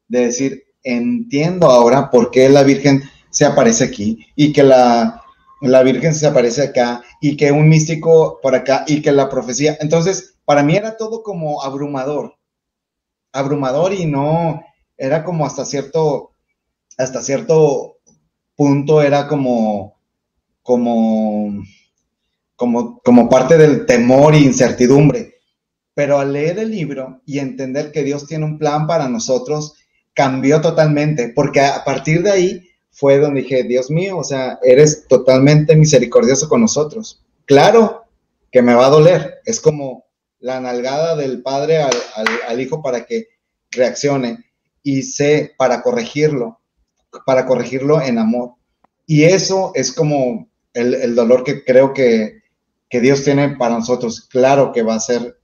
[0.10, 5.22] de decir, entiendo ahora por qué la Virgen se aparece aquí y que la,
[5.60, 9.78] la Virgen se aparece acá y que un místico por acá y que la profecía.
[9.82, 12.36] Entonces, para mí era todo como abrumador.
[13.34, 14.64] abrumador y no,
[14.98, 16.32] era como hasta cierto,
[16.98, 17.98] hasta cierto
[18.56, 20.00] punto era como,
[20.62, 21.64] como,
[22.56, 25.34] como, como parte del temor e incertidumbre.
[25.94, 29.76] Pero al leer el libro y entender que Dios tiene un plan para nosotros,
[30.16, 35.08] cambió totalmente, porque a partir de ahí fue donde dije, Dios mío, o sea, eres
[35.08, 37.22] totalmente misericordioso con nosotros.
[37.46, 38.06] Claro
[38.52, 40.06] que me va a doler, es como
[40.40, 41.80] la nalgada del padre
[42.48, 43.28] al, hijo para que
[43.72, 44.46] reaccione
[44.82, 46.62] y sé para corregirlo,
[47.26, 48.54] para corregirlo en amor.
[49.06, 52.44] Y eso es como el, dolor que creo que,
[52.90, 54.22] que, Dios tiene para nosotros.
[54.22, 55.38] Claro que va a ser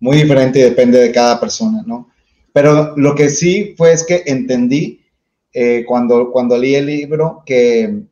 [0.00, 2.10] muy diferente y depende de cada persona, ¿no?
[2.56, 5.04] Pero lo que sí fue es que entendí
[5.52, 8.04] eh, cuando, cuando leí el libro que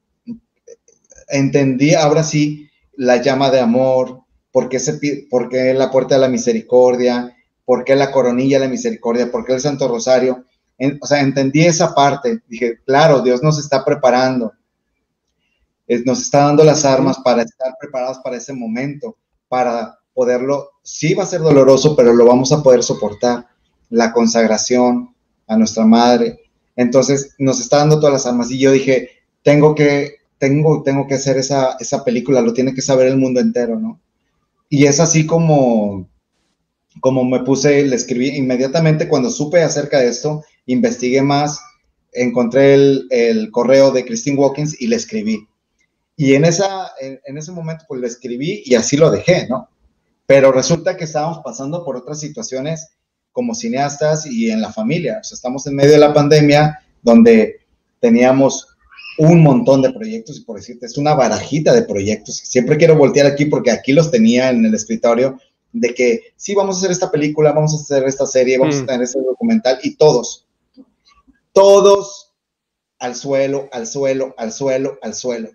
[1.28, 4.20] entendí ahora sí la llama de amor,
[4.52, 8.66] por qué, se, por qué la puerta de la misericordia, por qué la coronilla de
[8.66, 10.44] la misericordia, por qué el Santo Rosario.
[11.00, 12.42] o sea, entendí esa parte.
[12.46, 14.52] Dije, claro, Dios nos está preparando.
[16.04, 19.16] Nos está dando las armas para estar preparados para ese momento,
[19.48, 23.53] para poderlo, sí va a ser doloroso, pero lo vamos a poder soportar.
[23.90, 25.14] La consagración
[25.46, 26.40] a nuestra madre.
[26.76, 28.50] Entonces nos está dando todas las armas.
[28.50, 29.10] Y yo dije,
[29.42, 33.40] tengo que, tengo, tengo que hacer esa, esa película, lo tiene que saber el mundo
[33.40, 34.00] entero, ¿no?
[34.68, 36.08] Y es así como,
[37.00, 41.60] como me puse, le escribí inmediatamente cuando supe acerca de esto, investigué más,
[42.12, 45.46] encontré el, el correo de Christine Watkins y le escribí.
[46.16, 49.68] Y en, esa, en, ese momento pues le escribí y así lo dejé, ¿no?
[50.26, 52.92] Pero resulta que estábamos pasando por otras situaciones
[53.34, 55.18] como cineastas y en la familia.
[55.20, 57.56] O sea, estamos en medio de la pandemia donde
[58.00, 58.68] teníamos
[59.18, 62.36] un montón de proyectos y por decirte, es una barajita de proyectos.
[62.36, 65.38] Siempre quiero voltear aquí porque aquí los tenía en el escritorio
[65.72, 68.82] de que sí, vamos a hacer esta película, vamos a hacer esta serie, vamos a
[68.82, 68.86] mm.
[68.86, 70.46] tener este documental y todos,
[71.52, 72.32] todos
[73.00, 75.50] al suelo, al suelo, al suelo, al suelo.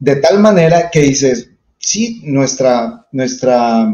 [0.00, 3.92] De tal manera que dices, sí, nuestra, nuestra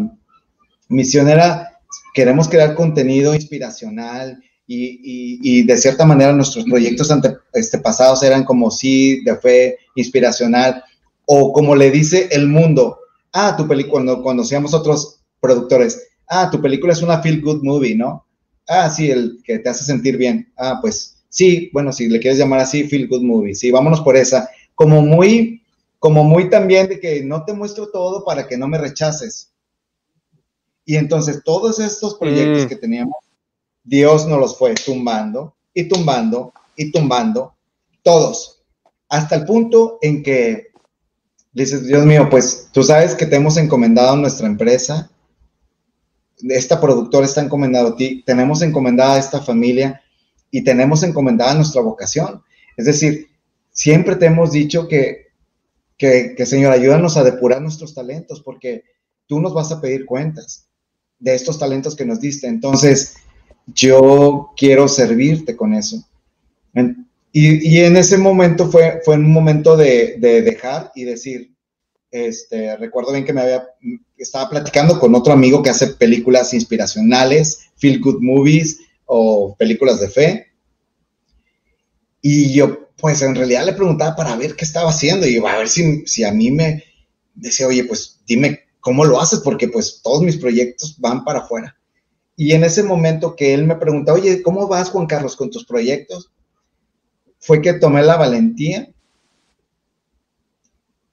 [0.89, 1.72] misión era,
[2.15, 8.71] queremos crear contenido inspiracional y, de cierta manera nuestros proyectos ante, este, pasados eran como
[8.71, 10.83] sí, de fe, inspiracional,
[11.27, 12.99] o como le dice el mundo,
[13.33, 17.95] ah, tu película, cuando, seamos otros productores, ah, tu película es una feel good movie,
[17.95, 18.27] ¿no?
[18.67, 20.51] Ah, sí, el que te hace sentir bien.
[20.57, 24.17] Ah, pues sí, bueno, si le quieres llamar así, feel good movie, sí, vámonos por
[24.17, 24.49] esa.
[24.75, 25.63] Como muy
[26.03, 29.52] como muy también de que no te muestro todo para que no me rechaces.
[30.85, 32.69] Y entonces todos estos proyectos mm.
[32.69, 33.17] que teníamos,
[33.85, 37.55] Dios nos los fue tumbando y tumbando y tumbando,
[38.03, 38.63] todos,
[39.09, 40.69] hasta el punto en que
[41.53, 45.11] dices, Dios mío, pues tú sabes que te hemos encomendado nuestra empresa,
[46.49, 50.03] esta productora está encomendado a ti, tenemos encomendada a esta familia
[50.51, 52.43] y tenemos encomendada nuestra vocación.
[52.77, 53.29] Es decir,
[53.71, 55.23] siempre te hemos dicho que
[56.03, 58.83] que, Señor, ayúdanos a depurar nuestros talentos, porque
[59.29, 60.69] tú nos vas a pedir cuentas
[61.23, 62.49] de estos talentos que nos diste.
[62.49, 63.15] Entonces,
[63.67, 66.05] yo quiero servirte con eso.
[67.33, 71.55] Y, en ese momento fue, fue un momento de, dejar y decir,
[72.11, 73.65] este, recuerdo bien que me había,
[74.19, 80.09] estaba platicando con otro amigo que hace películas inspiracionales, feel good movies o películas de
[80.09, 80.47] fe.
[82.21, 85.69] Y yo pues en realidad le preguntaba para ver qué estaba haciendo y a ver
[85.69, 86.85] si, si a mí me
[87.35, 91.75] decía, oye, pues dime cómo lo haces, porque pues todos mis proyectos van para afuera.
[92.37, 95.65] Y en ese momento que él me pregunta, oye, ¿cómo vas, Juan Carlos, con tus
[95.65, 96.31] proyectos?
[97.39, 98.93] Fue que tomé la valentía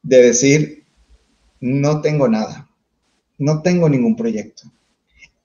[0.02, 0.86] de decir,
[1.62, 2.70] no tengo nada,
[3.38, 4.64] no tengo ningún proyecto.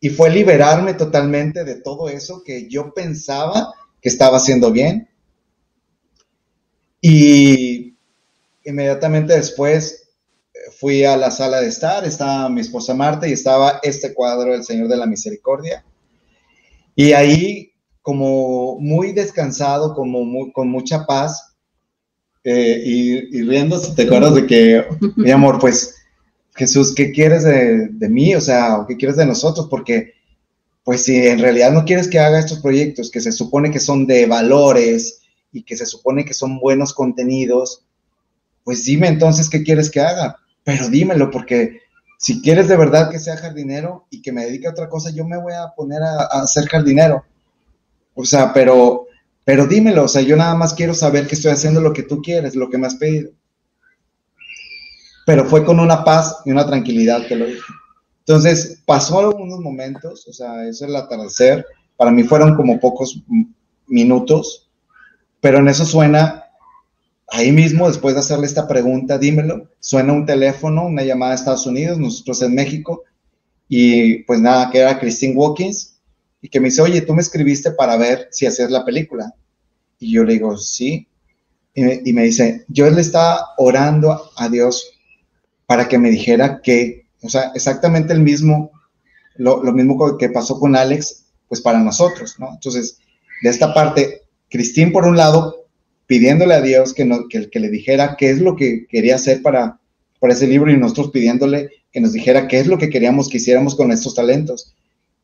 [0.00, 5.08] Y fue liberarme totalmente de todo eso que yo pensaba que estaba haciendo bien,
[7.06, 7.94] y
[8.64, 10.04] inmediatamente después
[10.85, 14.64] fui a la sala de estar, estaba mi esposa Marta y estaba este cuadro del
[14.64, 15.82] Señor de la Misericordia.
[16.94, 17.72] Y ahí,
[18.02, 21.56] como muy descansado, como con mucha paz,
[22.44, 24.85] eh, y, riendo, ¿te acuerdas de que,
[25.16, 25.94] mi amor, pues,
[26.54, 28.35] Jesús, ¿qué quieres de, de mí?
[28.35, 29.68] O sea, ¿qué quieres de nosotros?
[29.70, 30.12] Porque,
[30.85, 34.06] pues, si en realidad no quieres que haga estos proyectos que se supone que son
[34.06, 37.87] de valores, y que se supone que son buenos contenidos,
[38.64, 41.81] pues dime entonces qué quieres que haga, pero dímelo porque
[42.19, 45.25] si quieres de verdad que sea jardinero y que me dedique a otra cosa, yo
[45.27, 47.25] me voy a poner a, a ser jardinero.
[48.15, 49.06] O sea, pero,
[49.44, 52.23] pero dímelo, o sea, yo nada más quiero saber que estoy haciendo lo que tú
[52.23, 53.31] quieres, lo que me has pedido.
[55.27, 57.60] Pero fue con una paz y una tranquilidad que lo dije.
[58.21, 63.23] Entonces, pasó algunos momentos, o sea, eso es el atardecer, para mí fueron como pocos
[63.87, 64.71] minutos,
[65.40, 66.44] pero en eso suena,
[67.29, 71.66] ahí mismo, después de hacerle esta pregunta, dímelo, suena un teléfono, una llamada a Estados
[71.66, 73.04] Unidos, nosotros en México,
[73.68, 75.98] y pues nada, que era Christine Watkins,
[76.40, 79.33] y que me dice, oye, tú me escribiste para ver si hacías la película.
[79.98, 81.08] Y yo le digo, sí.
[81.75, 84.92] Y me, dice, yo le estaba orando a Dios
[85.66, 88.70] para que me dijera que, o sea, exactamente el mismo,
[89.37, 92.50] lo, lo mismo que pasó con Alex, pues para nosotros, ¿no?
[92.52, 92.98] Entonces,
[93.42, 95.63] de esta parte, Cristín, por un lado,
[96.07, 99.42] pidiéndole a Dios que, no, que, que, le dijera qué es lo que quería hacer
[99.42, 99.81] para,
[100.21, 103.37] para ese libro y nosotros pidiéndole que nos dijera qué es lo que queríamos que
[103.37, 104.75] hiciéramos con estos talentos.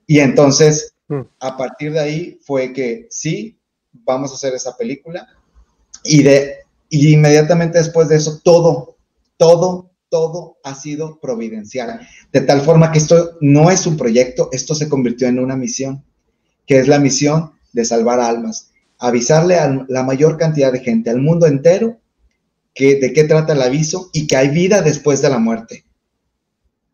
[0.07, 1.21] Y entonces, mm.
[1.41, 3.59] a partir de ahí fue que sí,
[3.93, 5.29] vamos a hacer esa película.
[6.05, 6.59] Y, de,
[6.89, 8.97] y inmediatamente después de eso, todo,
[9.37, 12.07] todo, todo ha sido providencial.
[12.33, 16.05] De tal forma que esto no es un proyecto, esto se convirtió en una misión,
[16.67, 18.70] que es la misión de salvar almas.
[19.01, 21.99] Avisarle a la mayor cantidad de gente, al mundo entero,
[22.75, 25.85] que, de qué trata el aviso y que hay vida después de la muerte.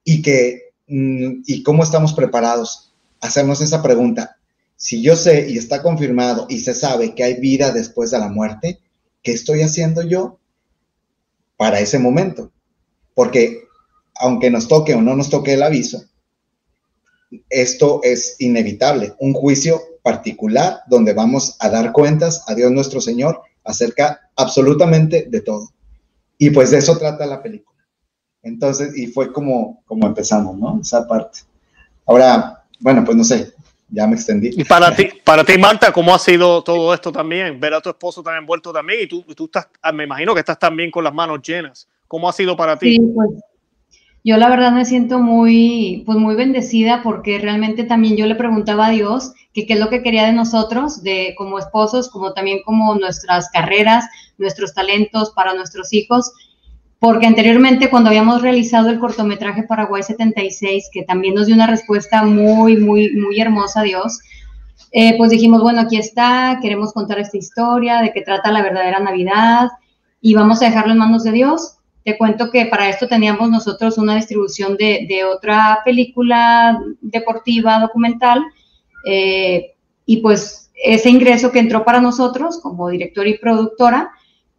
[0.04, 2.94] Y que, mm, y cómo estamos preparados.
[3.20, 4.36] Hacernos esa pregunta
[4.76, 8.28] si yo sé y está confirmado y se sabe que hay vida después de la
[8.28, 8.78] muerte,
[9.22, 10.38] ¿qué estoy haciendo yo
[11.56, 12.52] para ese momento?
[13.14, 13.62] Porque
[14.14, 16.04] aunque nos toque o no nos toque el aviso,
[17.48, 23.42] esto es inevitable, un juicio particular donde vamos a dar cuentas a Dios nuestro Señor
[23.64, 25.70] acerca absolutamente de todo.
[26.38, 27.84] Y pues de eso trata la película.
[28.44, 30.78] Entonces, y fue como, como empezamos, ¿no?
[30.80, 31.40] Esa parte.
[32.06, 33.52] Ahora, bueno, pues no sé,
[33.88, 34.50] ya me extendí.
[34.56, 37.58] Y para ti, para ti, Marta, ¿cómo ha sido todo esto también?
[37.58, 40.40] Ver a tu esposo también envuelto también y tú, tú estás, ah, me imagino que
[40.40, 41.88] estás también con las manos llenas.
[42.06, 42.92] ¿Cómo ha sido para ti?
[42.92, 43.30] Sí, pues
[44.26, 48.88] yo la verdad me siento muy, pues muy bendecida porque realmente también yo le preguntaba
[48.88, 52.58] a Dios que qué es lo que quería de nosotros, de como esposos, como también
[52.64, 54.04] como nuestras carreras,
[54.36, 56.32] nuestros talentos para nuestros hijos
[56.98, 62.24] porque anteriormente cuando habíamos realizado el cortometraje Paraguay 76, que también nos dio una respuesta
[62.24, 64.18] muy, muy, muy hermosa, Dios,
[64.92, 68.98] eh, pues dijimos, bueno, aquí está, queremos contar esta historia, de qué trata la verdadera
[68.98, 69.68] Navidad,
[70.20, 71.75] y vamos a dejarlo en manos de Dios.
[72.06, 78.44] Te cuento que para esto teníamos nosotros una distribución de, otra película deportiva, documental,
[79.04, 84.12] eh, y pues ese ingreso que entró para nosotros como director y productora,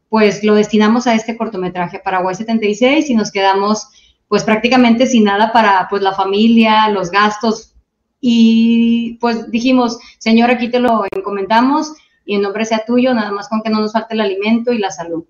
[0.09, 3.87] pues lo destinamos a este cortometraje Paraguay 76 y nos quedamos
[4.27, 7.75] pues prácticamente sin nada para pues la familia, los gastos
[8.19, 11.93] y pues dijimos, Señor, aquí te lo encomendamos
[12.25, 14.79] y en nombre sea tuyo, nada más con que no nos falte el alimento y
[14.79, 15.23] la salud.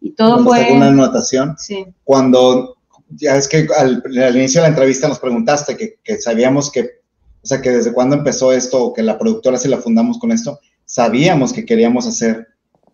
[0.00, 0.72] Y todo fue...
[0.72, 1.56] Una anotación.
[1.58, 1.86] Sí.
[2.04, 2.76] Cuando,
[3.10, 4.02] ya es que al,
[4.36, 7.00] inicio de la entrevista nos preguntaste que, que, sabíamos que,
[7.42, 10.58] o sea, que desde cuándo empezó esto, que la productora se la fundamos con esto,
[10.84, 12.48] sabíamos que queríamos hacer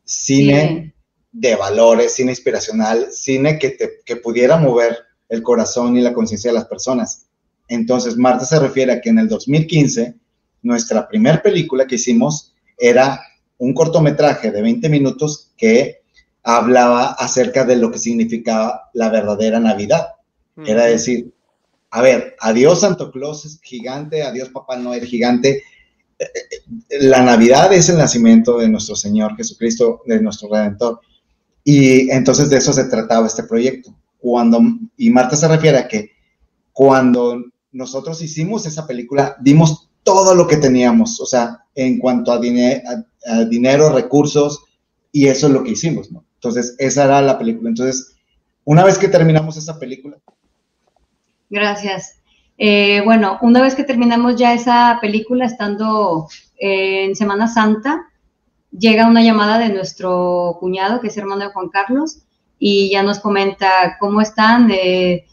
[0.04, 0.94] cine
[1.32, 4.98] de valores, cine inspiracional, cine que, te, que pudiera mover
[5.28, 7.26] el corazón y la conciencia de las personas.
[7.68, 10.14] Entonces, Marta se refiere a que en el 2015,
[10.62, 13.20] nuestra primera película que hicimos era
[13.58, 16.02] un cortometraje de 20 minutos que
[16.46, 20.06] hablaba acerca de lo que significaba la verdadera Navidad.
[20.64, 21.34] Era decir,
[21.90, 25.64] a ver, adiós Santo Claus es gigante, adiós Papá Noel gigante.
[26.18, 31.00] Eh, eh, la Navidad es el nacimiento de nuestro Señor Jesucristo, de nuestro Redentor.
[31.64, 33.94] Y entonces de eso se trataba este proyecto.
[34.16, 34.60] Cuando,
[34.96, 36.12] y Marta se refiere a que
[36.72, 37.42] cuando
[37.72, 43.44] nosotros hicimos esa película, dimos todo lo que teníamos, o sea, en cuanto a, a,
[43.46, 44.64] dinero, recursos,
[45.10, 46.25] y eso es lo que hicimos, ¿no?
[46.48, 47.68] Entonces, esa era la película.
[47.68, 48.16] Entonces,
[48.64, 50.18] una vez que terminamos esa película.
[51.50, 52.20] Gracias.
[52.58, 56.26] Eh, bueno, una vez que terminamos ya esa película, estando
[56.58, 58.06] eh, en Semana Santa,
[58.70, 62.22] llega una llamada de nuestro cuñado, que es hermano de Juan Carlos,
[62.58, 65.26] y ya nos comenta cómo están, eh,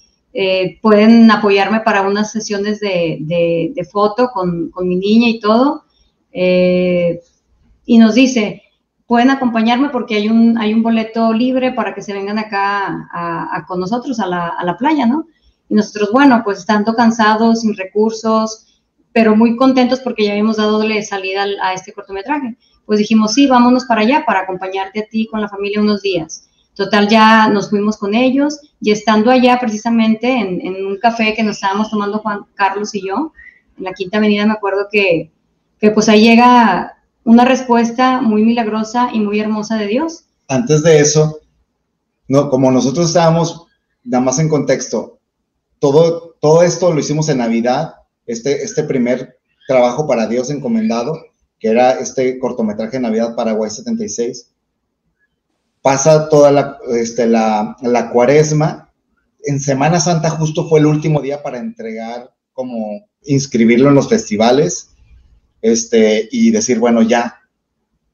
[0.81, 5.85] pueden apoyarme para unas sesiones de, foto con, mi niña y todo.
[7.85, 8.62] Y nos dice,
[9.13, 13.79] pueden acompañarme porque hay un, hay un boleto libre para que se vengan acá con
[13.79, 15.27] nosotros a la, a la playa, ¿no?
[15.69, 20.81] Y nosotros, bueno, pues estando cansados, sin recursos, pero muy contentos porque ya habíamos dado
[21.03, 22.57] salida a este cortometraje
[22.87, 26.49] pues dijimos, sí, vámonos para allá para acompañarte a ti con la familia unos días.
[26.73, 31.57] Total, ya nos fuimos con ellos y estando allá precisamente en, un café que nos
[31.57, 33.31] estábamos tomando Juan Carlos y yo,
[33.77, 35.31] en la Quinta Avenida, me acuerdo que,
[35.79, 40.25] que pues ahí llega una respuesta muy milagrosa y muy hermosa de Dios.
[40.47, 41.39] Antes de eso,
[42.27, 43.67] no, como nosotros estábamos,
[44.03, 45.19] nada más en contexto,
[45.79, 47.95] todo, todo esto lo hicimos en Navidad,
[48.25, 51.21] este, este primer trabajo para Dios encomendado,
[51.59, 54.49] que era este cortometraje Navidad Paraguay 76.
[55.81, 58.91] Pasa toda la, este, la, la cuaresma.
[59.43, 64.92] En Semana Santa justo fue el último día para entregar, como inscribirlo en los festivales
[65.63, 67.39] este, y decir, bueno, ya,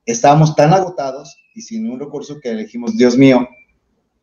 [0.05, 3.49] estábamos tan agotados y sin un recurso que elegimos, Dios mío,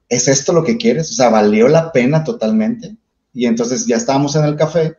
[0.09, 1.11] ¿es esto lo que quieres?
[1.11, 2.97] O sea, valió la pena totalmente.
[3.35, 4.97] Y entonces ya estábamos en el café.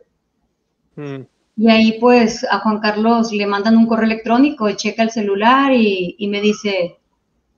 [0.94, 1.22] Mm.
[1.56, 6.28] Y ahí pues a Juan Carlos le mandan un correo electrónico, checa el celular y,
[6.30, 6.98] me dice,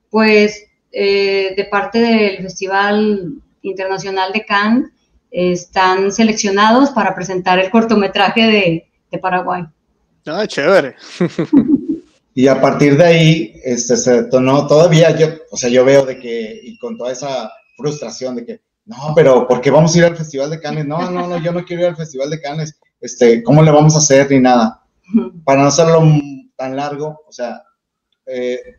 [0.08, 4.90] pues eh, de parte del Festival Internacional de Cannes
[5.32, 9.66] están seleccionados para presentar el cortometraje de, de Paraguay.
[10.26, 10.96] Ah, chévere.
[12.32, 16.18] Y a partir de ahí, este, se detonó todavía, yo, o sea, yo veo de
[16.18, 20.04] que, y con toda esa frustración de que, no, pero ¿por qué vamos a ir
[20.04, 20.86] al Festival de Cannes?
[20.86, 23.94] No, no, no, yo no quiero ir al Festival de Cannes, este, ¿cómo le vamos
[23.94, 24.30] a hacer?
[24.30, 24.82] Ni nada.
[25.44, 26.02] Para no hacerlo
[26.56, 27.62] tan largo, o sea,
[28.26, 28.76] eh,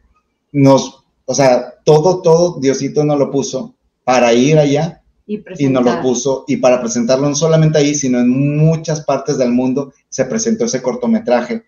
[0.54, 5.86] nos, o sea, todo, todo Diosito nos lo puso para ir allá y, y, nos
[5.86, 10.26] lo puso, y para presentarlo no solamente ahí, sino en muchas partes del mundo se
[10.26, 11.64] presentó ese cortometraje.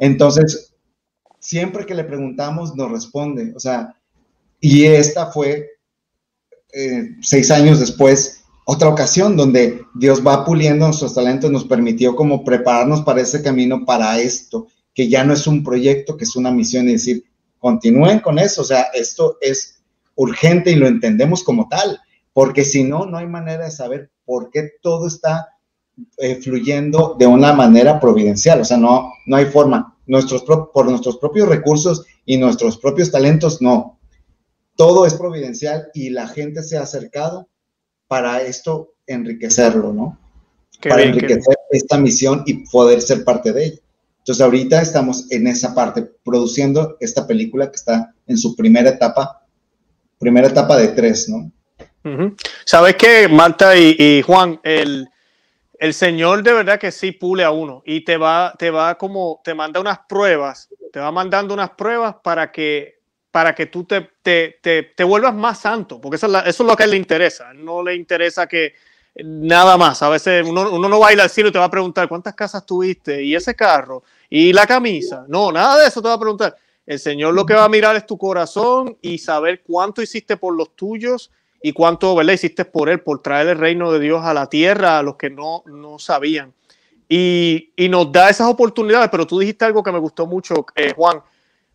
[0.00, 0.74] Entonces,
[1.38, 3.94] siempre que le preguntamos nos responde, o sea,
[4.60, 5.70] y esta fue
[6.72, 12.44] eh, seis años después, otra ocasión donde Dios va puliendo nuestros talentos, nos permitió como
[12.44, 16.50] prepararnos para ese camino, para esto, que ya no es un proyecto, que es una
[16.50, 17.24] misión y decir,
[17.58, 19.80] continúen con eso, o sea, esto es
[20.16, 22.00] urgente y lo entendemos como tal,
[22.36, 25.54] porque si no, no hay manera de saber por qué todo está
[26.18, 31.16] eh, fluyendo de una manera providencial, o sea, no, no hay forma nuestros por nuestros
[31.16, 33.98] propios recursos y nuestros propios talentos, no.
[34.74, 37.48] Todo es providencial y la gente se ha acercado
[38.06, 40.18] para esto enriquecerlo, ¿no?
[40.86, 43.80] para enriquecer esta misión y poder ser parte de ella.
[44.18, 49.42] Entonces ahorita estamos en esa parte, produciendo esta película que está en su primera etapa,
[50.18, 51.50] primera etapa de tres, ¿no?
[52.64, 54.60] ¿Sabes qué, Marta y Juan?
[54.62, 55.08] El,
[55.78, 59.40] el Señor de verdad que sí pule a uno y te va, te va como,
[59.44, 63.00] te manda unas pruebas, te va mandando unas pruebas para que,
[63.30, 66.86] para que tú te, te, te, vuelvas más santo, porque eso es, lo que a
[66.86, 68.74] él le interesa, no le interesa que
[69.22, 71.66] nada más, a veces uno, uno no va a ir al cielo y te va
[71.66, 76.00] a preguntar cuántas casas tuviste y ese carro y la camisa, no, nada de eso
[76.00, 76.56] te va a preguntar.
[76.86, 80.54] El Señor lo que va a mirar es tu corazón y saber cuánto hiciste por
[80.54, 81.32] los tuyos
[81.66, 82.34] y cuánto ¿verdad?
[82.34, 85.30] hiciste por él, por traer el reino de Dios a la tierra, a los que
[85.30, 86.54] no, no sabían.
[87.08, 90.92] Y, y, nos da esas oportunidades, pero tú dijiste algo que me gustó mucho, eh,
[90.94, 91.20] Juan,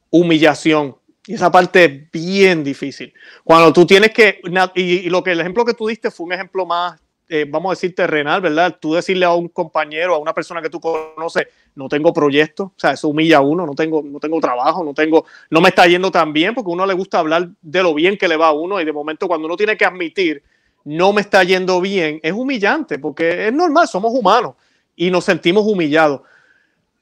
[0.09, 0.95] humillación.
[1.27, 3.13] Y esa parte es bien difícil.
[3.43, 4.39] Cuando tú tienes que,
[4.75, 6.97] y, lo que el ejemplo que tú diste fue un ejemplo más
[7.33, 8.77] eh, vamos a decir, terrenal, ¿verdad?
[8.77, 12.73] Tú decirle a un compañero, a una persona que tú conoces, no tengo proyecto, o
[12.75, 15.87] sea, eso humilla a uno, no tengo, no tengo trabajo, no tengo, no me está
[15.87, 18.47] yendo tan bien, porque a uno le gusta hablar de lo bien que le va
[18.47, 20.43] a uno y de momento cuando uno tiene que admitir,
[20.83, 24.55] no me está yendo bien, es humillante, porque es normal, somos humanos
[24.97, 26.23] y nos sentimos humillados.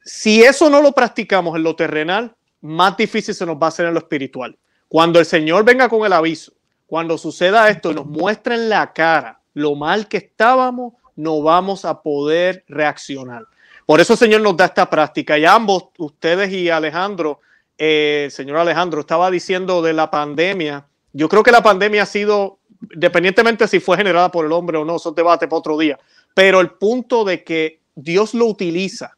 [0.05, 3.87] Si eso no lo practicamos en lo terrenal, más difícil se nos va a hacer
[3.87, 4.55] en lo espiritual.
[4.87, 6.53] Cuando el Señor venga con el aviso,
[6.85, 11.85] cuando suceda esto y nos muestre en la cara lo mal que estábamos, no vamos
[11.85, 13.45] a poder reaccionar.
[13.85, 15.37] Por eso el Señor nos da esta práctica.
[15.37, 17.39] Y ambos, ustedes y Alejandro,
[17.81, 20.85] eh, señor Alejandro, estaba diciendo de la pandemia.
[21.13, 22.59] Yo creo que la pandemia ha sido,
[22.93, 25.97] independientemente si fue generada por el hombre o no, eso es debate para otro día.
[26.33, 29.15] Pero el punto de que Dios lo utiliza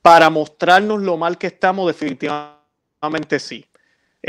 [0.00, 3.67] para mostrarnos lo mal que estamos, definitivamente sí.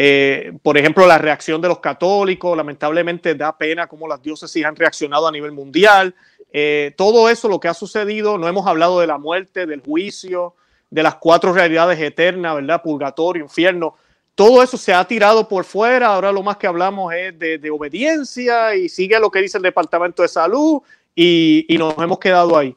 [0.02, 4.78] Eh, por ejemplo, la reacción de los católicos, lamentablemente da pena cómo las diócesis han
[4.78, 6.16] reaccionado a nivel mundial.
[6.54, 10.56] Eh, todo eso, lo que ha sucedido, no hemos hablado de la muerte, del juicio,
[10.90, 12.82] de las cuatro realidades eternas, ¿verdad?
[12.82, 13.96] Purgatorio, infierno.
[14.36, 16.14] Todo eso se ha tirado por fuera.
[16.14, 20.22] Ahora lo más que hablamos es de, obediencia y sigue lo que dice el Departamento
[20.22, 20.82] de Salud
[21.14, 22.74] y, y nos hemos quedado ahí.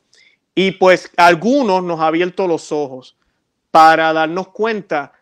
[0.57, 3.17] Y pues algunos nos ha abierto los ojos
[3.71, 5.13] para darnos cuenta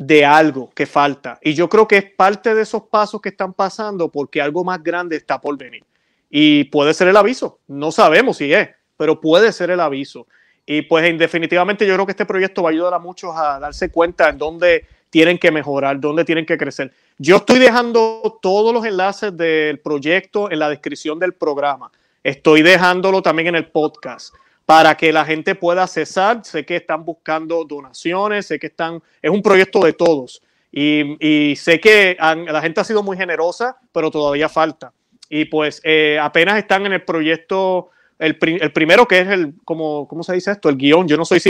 [0.00, 1.38] de algo que falta.
[1.42, 4.82] Y yo creo que es parte de esos pasos que están pasando porque algo más
[4.82, 5.84] grande está por venir.
[6.30, 7.58] Y puede ser el aviso.
[7.68, 10.26] No sabemos si es, pero puede ser el aviso.
[10.64, 13.90] Y pues definitivamente yo creo que este proyecto va a ayudar a muchos a darse
[13.90, 16.94] cuenta en dónde tienen que mejorar, dónde tienen que crecer.
[17.18, 21.92] Yo estoy dejando todos los enlaces del proyecto en la descripción del programa.
[22.24, 24.34] Estoy dejándolo también en el podcast
[24.70, 26.44] para que la gente pueda cesar.
[26.44, 30.42] Sé que están buscando donaciones, sé que están, es un proyecto de todos.
[30.70, 34.92] Y, sé que la gente ha sido muy generosa, pero todavía falta.
[35.28, 40.22] Y pues eh, apenas están en el proyecto El, primero que es el, como, ¿cómo
[40.22, 40.68] se dice esto?
[40.68, 41.08] El guion.
[41.08, 41.40] Yo no soy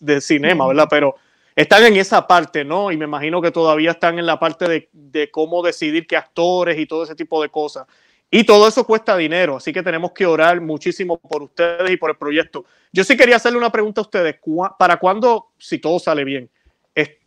[0.00, 0.88] de cinema, ¿verdad?
[0.90, 1.14] Pero
[1.54, 2.90] están en esa parte, ¿no?
[2.90, 6.76] Y me imagino que todavía están en la parte de, de cómo decidir qué actores
[6.76, 7.86] y todo ese tipo de cosas.
[8.30, 12.10] Y todo eso cuesta dinero, así que tenemos que orar muchísimo por ustedes y por
[12.10, 12.66] el proyecto.
[12.92, 14.36] Yo sí quería hacerle una pregunta a ustedes.
[14.78, 16.50] ¿Para cuándo, si todo sale bien,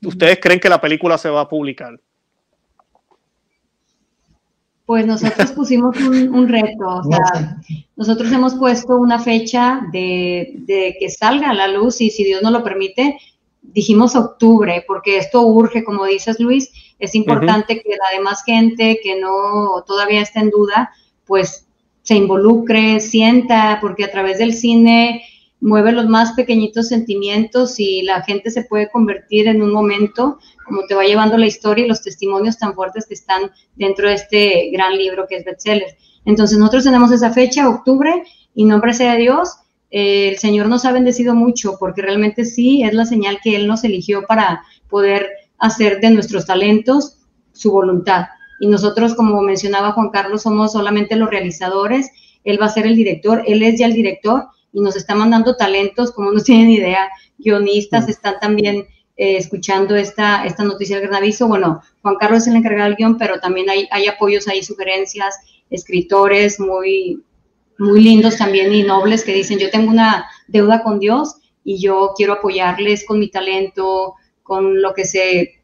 [0.03, 1.99] ustedes creen que la película se va a publicar?
[4.85, 7.57] Pues nosotros pusimos un, reto, o sea,
[7.95, 12.43] nosotros hemos puesto una fecha de, de, que salga a la luz y si Dios
[12.43, 13.17] nos lo permite,
[13.61, 16.71] dijimos octubre, porque esto urge, como dices Luis,
[17.01, 20.91] es importante que la demás gente que no todavía está en duda,
[21.25, 21.67] pues
[22.03, 25.23] se involucre, sienta, porque a través del cine
[25.59, 30.85] mueve los más pequeñitos sentimientos y la gente se puede convertir en un momento, como
[30.85, 34.69] te va llevando la historia y los testimonios tan fuertes que están dentro de este
[34.71, 35.97] gran libro que es bestseller.
[36.25, 38.23] Entonces nosotros tenemos esa fecha, octubre,
[38.53, 39.55] y nombre sea Dios,
[39.89, 43.67] eh, el Señor nos ha bendecido mucho porque realmente sí es la señal que Él
[43.67, 45.27] nos eligió para poder
[45.61, 47.19] hacer de nuestros talentos
[47.53, 48.25] su voluntad.
[48.59, 52.09] Y nosotros, como mencionaba Juan Carlos, somos solamente los realizadores.
[52.43, 55.55] Él va a ser el director, Él es ya el director y nos está mandando
[55.55, 58.87] talentos, como no tienen idea, guionistas están también
[59.17, 61.47] eh, escuchando esta, esta noticia del gran aviso.
[61.47, 65.35] Bueno, Juan Carlos es el encargado del guion, pero también hay, hay apoyos, hay sugerencias,
[65.69, 67.23] escritores muy,
[67.77, 72.13] muy lindos también y nobles que dicen, yo tengo una deuda con Dios y yo
[72.15, 74.15] quiero apoyarles con mi talento,
[74.51, 75.61] con lo que se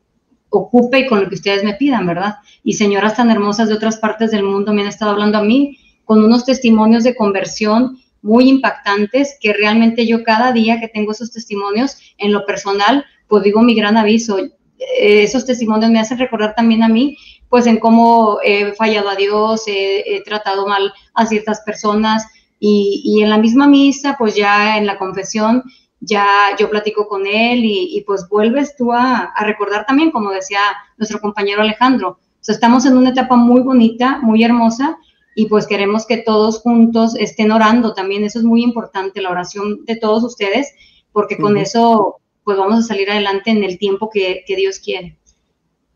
[0.47, 2.35] ocupe y con lo que ustedes me pidan, ¿verdad?
[2.63, 5.77] Y señoras tan hermosas de otras partes del mundo me han estado hablando a mí
[6.05, 11.33] con unos testimonios de conversión muy impactantes que realmente yo cada día que tengo esos
[11.33, 14.53] testimonios en lo personal, pues digo mi gran aviso, eh,
[14.97, 17.17] esos testimonios me hacen recordar también a mí
[17.49, 22.25] pues en cómo he fallado a Dios, he, tratado mal a ciertas personas
[22.57, 25.63] y, en la misma misa, pues ya en la confesión,
[25.99, 26.25] ya
[26.59, 30.59] yo platico con él y, pues vuelves tú a, recordar también, como decía
[30.97, 34.97] nuestro compañero Alejandro, o sea, estamos en una etapa muy bonita, muy hermosa
[35.35, 39.85] y pues queremos que todos juntos estén orando también, eso es muy importante, la oración
[39.85, 40.73] de todos ustedes,
[41.11, 45.17] porque con eso pues vamos a salir adelante en el tiempo que, que Dios quiere.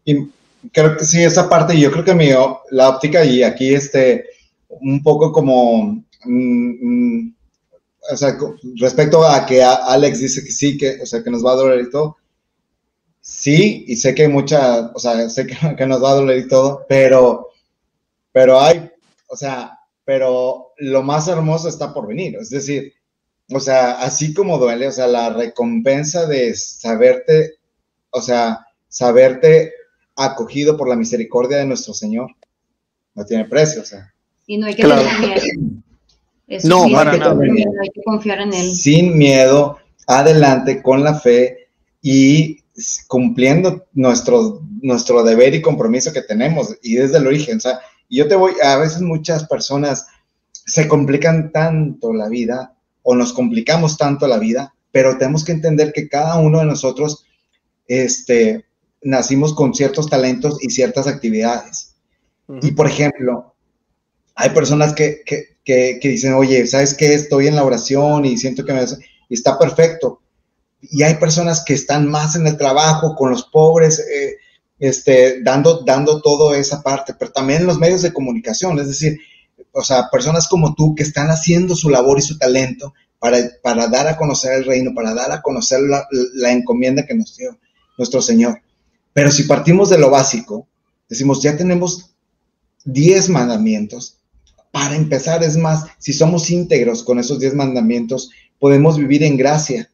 [0.03, 0.27] Y
[0.71, 2.29] creo que sí, esa parte, yo creo que mi,
[2.71, 4.25] la óptica y aquí este,
[4.67, 7.35] un poco como, mm, mm,
[8.11, 8.37] o sea,
[8.77, 11.85] respecto a que Alex dice que sí, que, o sea, que nos va a doler
[11.85, 12.17] y todo,
[13.19, 16.39] sí, y sé que hay mucha, o sea, sé que, que, nos va a doler
[16.39, 17.49] y todo, pero,
[18.31, 18.91] pero hay,
[19.27, 22.93] o sea, pero lo más hermoso está por venir, es decir,
[23.53, 27.55] o sea, así como duele, o sea, la recompensa de saberte,
[28.09, 29.73] o sea, saberte
[30.15, 32.31] acogido por la misericordia de nuestro Señor.
[33.13, 34.13] No tiene precio, o sea.
[34.47, 34.97] Y no hay que tener
[36.59, 36.87] miedo.
[36.87, 37.35] no, para nada.
[37.41, 38.75] hay que confiar en Él.
[38.75, 39.77] Sin miedo,
[40.07, 41.67] adelante con la fe
[42.01, 42.61] y
[43.07, 47.57] cumpliendo nuestro, nuestro deber y compromiso que tenemos y desde el origen.
[47.57, 47.79] O sea,
[48.09, 50.07] yo te voy, a veces muchas personas
[50.51, 55.91] se complican tanto la vida o nos complicamos tanto la vida, pero tenemos que entender
[55.93, 57.25] que cada uno de nosotros,
[57.87, 58.65] este,
[59.01, 61.95] nacimos con ciertos talentos y ciertas actividades.
[62.61, 63.50] Y por ejemplo,
[64.35, 67.13] hay personas que, que, que, dicen, oye, ¿sabes qué?
[67.13, 68.83] Estoy en la oración y siento que me...
[69.29, 70.21] Y está perfecto.
[70.81, 74.37] Y hay personas que están más en el trabajo con los pobres, eh,
[74.79, 79.19] este, dando, dando toda esa parte, pero también en los medios de comunicación, es decir,
[79.71, 83.87] o sea, personas como tú que están haciendo su labor y su talento para, para
[83.87, 87.59] dar a conocer el reino, para dar a conocer la, la encomienda que nos dio
[87.97, 88.61] nuestro Señor.
[89.13, 90.67] Pero si partimos de lo básico,
[91.07, 92.15] decimos, ya tenemos
[92.85, 94.17] 10 mandamientos.
[94.71, 99.89] Para empezar, es más, si somos íntegros con esos 10 mandamientos, podemos vivir en gracia.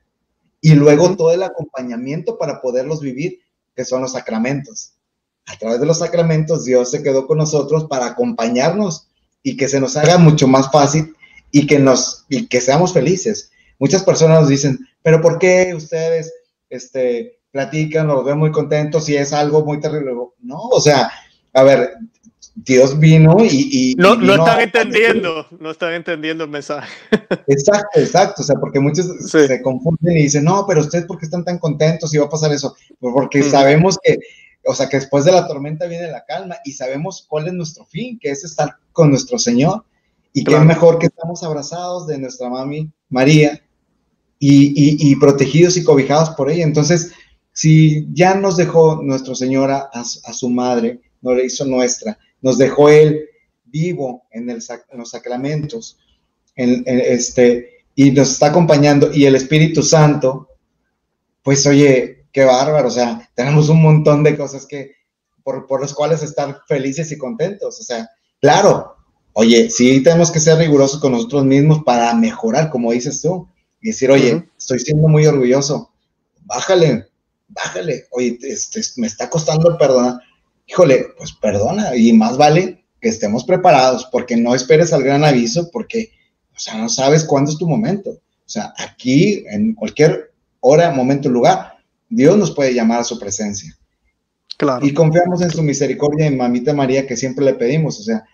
[0.61, 3.39] Y luego todo el acompañamiento para poderlos vivir,
[3.75, 4.93] que son los sacramentos.
[5.45, 9.07] A través de los sacramentos, Dios se quedó con nosotros para acompañarnos
[9.43, 11.15] y que se nos haga mucho más fácil
[11.51, 13.51] y que nos y que seamos felices.
[13.79, 16.33] Muchas personas nos dicen, pero ¿por qué ustedes
[16.69, 20.13] este, platican, los ven muy contentos y es algo muy terrible.
[20.39, 21.11] No, o sea,
[21.53, 21.95] a ver,
[22.65, 23.95] Dios vino y...
[23.97, 26.91] no, no están entendiendo, no están entendiendo el mensaje.
[27.47, 31.25] Exacto, exacto, o sea, porque muchos se confunden y dicen, no, pero ustedes por qué
[31.25, 32.75] están tan contentos y va a pasar eso?
[32.99, 34.17] Pues porque sabemos que,
[34.65, 37.85] o sea, que después de la tormenta viene la calma y sabemos cuál es nuestro
[37.85, 39.85] fin, que es estar con nuestro Señor.
[40.33, 43.61] Y qué mejor que estamos abrazados de nuestra mami María
[44.39, 46.63] y, y protegidos y cobijados por ella.
[46.63, 47.11] Entonces,
[47.57, 52.89] si ya nos dejó nuestro Señor a, su madre, no le hizo nuestra, nos dejó
[52.89, 53.27] Él
[53.65, 54.63] vivo en, el,
[54.93, 55.97] los sacramentos,
[56.55, 60.49] este, y nos está acompañando, y el Espíritu Santo,
[61.43, 64.91] pues oye, qué bárbaro, o sea, tenemos un montón de cosas que,
[65.43, 68.09] por, por las cuales estar felices y contentos, o sea,
[68.39, 68.95] claro,
[69.33, 73.47] oye, sí tenemos que ser rigurosos con nosotros mismos para mejorar, como dices tú,
[73.81, 75.91] y decir, oye, estoy siendo muy orgulloso,
[76.45, 77.07] bájale,
[77.47, 80.19] bájale, oye, este, me está costando perdonar,
[80.67, 85.69] híjole, pues perdona, y más vale que estemos preparados, porque no esperes al gran aviso,
[85.71, 86.11] porque,
[86.55, 88.11] o sea, no sabes cuándo es tu momento.
[88.11, 91.77] O sea, aquí, en cualquier hora, momento, lugar,
[92.09, 93.77] Dios nos puede llamar a su presencia.
[94.57, 94.85] Claro.
[94.85, 98.25] Y confiamos en su misericordia en Mamita María, que siempre le pedimos, o sea,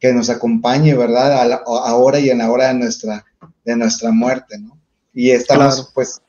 [0.00, 1.60] que nos acompañe, ¿verdad?
[1.66, 3.24] ahora y en la hora de nuestra,
[3.64, 4.78] de nuestra muerte, ¿no?
[5.12, 6.20] Y estamos, pues,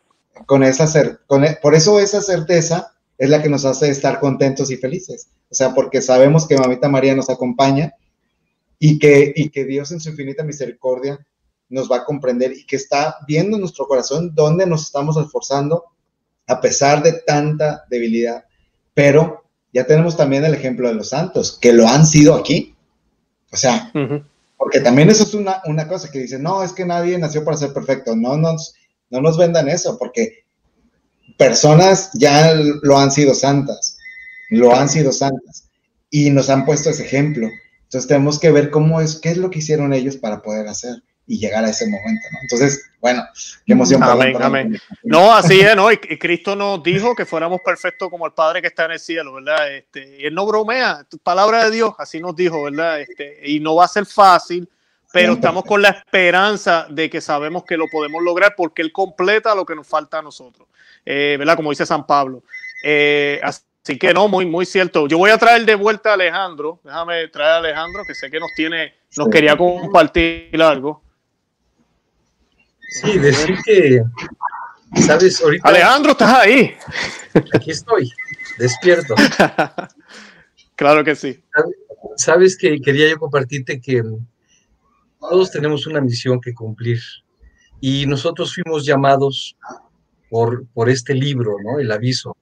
[0.45, 0.87] con esa,
[1.27, 5.27] con, e, por eso esa certeza es la que nos hace estar contentos y felices.
[5.51, 7.93] O sea, porque sabemos que Mamita María nos acompaña
[8.79, 11.19] y que, y que Dios en su infinita misericordia
[11.67, 15.83] nos va a comprender y que está viendo en nuestro corazón dónde nos estamos esforzando
[16.47, 18.45] a pesar de tanta debilidad.
[18.93, 19.43] Pero
[19.73, 22.73] ya tenemos también el ejemplo de los santos, que lo han sido aquí.
[23.51, 23.91] O sea,
[24.57, 27.57] porque también eso es una, una, cosa que dice, no, es que nadie nació para
[27.57, 28.15] ser perfecto.
[28.15, 28.75] No nos,
[29.09, 30.45] no nos vendan eso, porque
[31.37, 33.97] personas ya lo han sido santas,
[34.49, 35.69] lo han sido santas
[36.09, 37.49] y nos han puesto ese ejemplo.
[37.83, 41.01] Entonces tenemos que ver cómo es, qué es lo que hicieron ellos para poder hacer
[41.29, 42.39] y llegar a ese momento, ¿no?
[42.41, 43.23] Entonces, bueno,
[43.65, 44.01] qué emoción.
[44.03, 44.77] Amén, amén.
[45.03, 45.91] No, así es, ¿no?
[45.91, 49.35] Y, Cristo nos dijo que fuéramos perfectos como el Padre que está en el cielo,
[49.35, 49.75] ¿verdad?
[49.75, 52.99] Este, y Él no bromea, palabra de Dios, así nos dijo, ¿verdad?
[52.99, 54.67] Este, y no va a ser fácil,
[55.11, 59.55] pero estamos con la esperanza de que sabemos que lo podemos lograr porque Él completa
[59.55, 60.67] lo que nos falta a nosotros,
[61.05, 61.55] eh, ¿verdad?
[61.55, 62.43] Como dice San Pablo.
[62.83, 65.07] Eh, así que no, muy, muy cierto.
[65.07, 68.39] Yo voy a traer de vuelta a Alejandro, déjame traer a Alejandro, que sé que
[68.39, 71.01] nos tiene, nos quería compartir algo.
[72.89, 74.01] Sí, decir que,
[75.01, 75.41] ¿sabes?
[75.41, 75.67] Ahorita.
[75.67, 76.75] Alejandro, estás ahí.
[77.53, 78.11] Aquí estoy,
[78.57, 79.15] despierto.
[80.75, 81.43] claro que sí.
[82.15, 84.03] Sabes que quería yo compartirte que
[85.19, 86.99] todos tenemos una misión que cumplir
[87.81, 89.55] y nosotros fuimos llamados
[90.29, 91.79] por, por este libro, ¿no?
[91.79, 92.35] El aviso.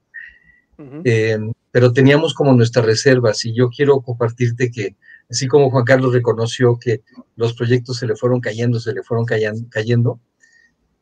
[1.04, 1.40] Eh,
[1.72, 4.96] pero teníamos como nuestras reservas y yo quiero compartirte que
[5.30, 7.02] así como Juan Carlos reconoció que
[7.36, 10.20] los proyectos se le fueron cayendo, se le fueron cayendo,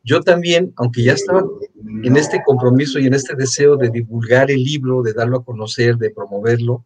[0.02, 1.44] yo también, aunque ya estaba
[2.04, 5.96] en este compromiso y en este deseo de divulgar el libro, de darlo a conocer,
[5.96, 6.84] de promoverlo,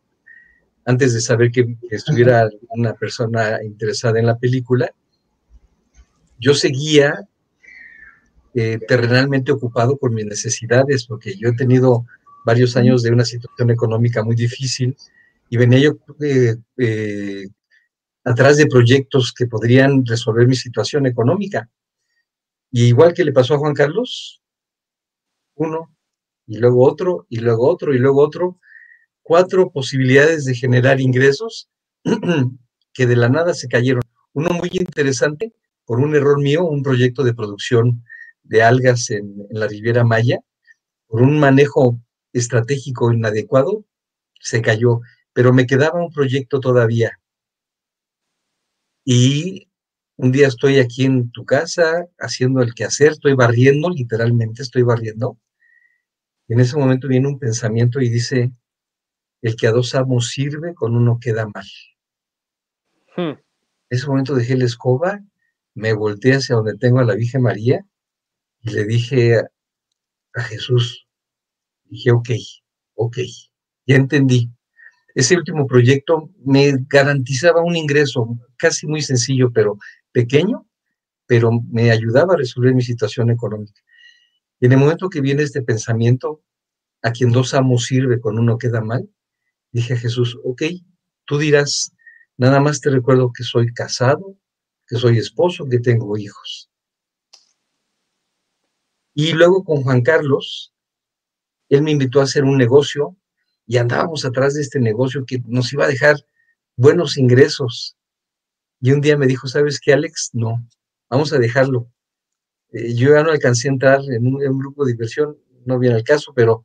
[0.91, 4.93] antes de saber que, estuviera una persona interesada en la película,
[6.38, 7.28] yo seguía
[8.55, 12.07] eh, terrenalmente ocupado con mis necesidades, porque yo he tenido
[12.45, 14.97] varios años de una situación económica muy difícil
[15.49, 17.47] y venía yo eh, eh,
[18.24, 21.68] atrás de proyectos que podrían resolver mi situación económica.
[22.72, 24.43] Y igual que le pasó a Juan Carlos,
[25.55, 25.95] uno,
[26.47, 28.59] y luego otro, y luego otro, y luego otro,
[29.31, 31.68] cuatro posibilidades de generar ingresos
[32.93, 34.03] que de la nada se cayeron.
[34.33, 35.53] Uno muy interesante,
[35.85, 38.05] por un error mío, un proyecto de producción
[38.43, 40.41] de algas en, la Riviera Maya,
[41.07, 42.01] por un manejo
[42.33, 43.85] estratégico inadecuado,
[44.41, 44.99] se cayó,
[45.33, 47.12] pero me quedaba un proyecto todavía.
[49.05, 49.68] Y
[50.16, 55.39] un día estoy aquí en tu casa haciendo el quehacer, estoy barriendo, literalmente estoy barriendo.
[56.49, 58.51] Y en ese momento viene un pensamiento y dice,
[59.43, 61.66] el que a dos amos sirve, con uno queda mal.
[63.16, 63.30] Hmm.
[63.30, 63.38] En
[63.88, 65.20] ese momento dejé la escoba,
[65.74, 67.84] me volteé hacia donde tengo a la Virgen María
[68.62, 71.09] y le dije a, Jesús,
[71.84, 72.30] dije, ok,
[72.95, 73.18] ok,
[73.86, 74.51] ya entendí.
[75.14, 79.76] Ese último proyecto me garantizaba un ingreso casi muy sencillo, pero
[80.12, 80.68] pequeño,
[81.26, 83.80] pero me ayudaba a resolver mi situación económica.
[84.61, 86.43] Y en el momento que viene este pensamiento,
[87.03, 89.09] a quien dos amos sirve, con uno queda mal,
[89.73, 90.62] dije a Jesús, ok,
[91.25, 91.93] tú dirás,
[92.37, 94.37] nada más te recuerdo que soy casado,
[94.87, 96.71] que soy esposo, que tengo hijos.
[99.14, 100.73] Y luego con Juan Carlos,
[101.68, 103.16] él me invitó a hacer un negocio
[103.66, 106.16] y andábamos atrás de este negocio que nos iba a dejar
[106.77, 107.97] buenos ingresos.
[108.81, 110.31] Y un día me dijo, ¿sabes qué, Alex?
[110.33, 110.66] No,
[111.09, 111.93] vamos a dejarlo.
[112.73, 115.79] Eh, yo ya no alcancé a entrar en un, en un, grupo de diversión, no
[115.79, 116.64] viene al caso, pero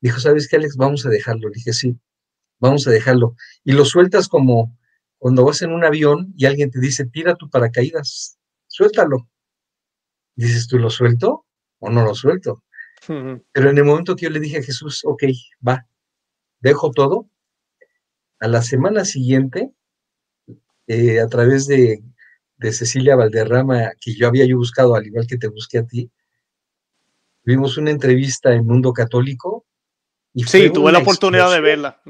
[0.00, 0.76] dijo, ¿sabes qué, Alex?
[0.76, 1.48] Vamos a dejarlo.
[1.48, 2.00] Le dije, sí
[2.60, 3.34] vamos a dejarlo.
[3.64, 4.78] Y lo sueltas como
[5.18, 8.38] cuando vas en un avión y alguien te dice, tira tu paracaídas,
[8.68, 9.28] suéltalo.
[10.36, 11.46] Dices, ¿tú lo suelto
[11.78, 12.62] o no lo suelto?
[13.06, 15.24] Pero en el momento que yo le dije a Jesús, ok,
[15.66, 15.86] va,
[16.60, 17.28] dejo todo,
[18.38, 19.72] a la semana siguiente,
[20.86, 22.02] eh, a través de,
[22.56, 26.10] de Cecilia Valderrama, que yo había yo buscado, al igual que te busqué a ti.
[27.42, 29.59] Vimos una entrevista en Mundo Católico.
[30.32, 32.00] Y sí, tuve la oportunidad de verla.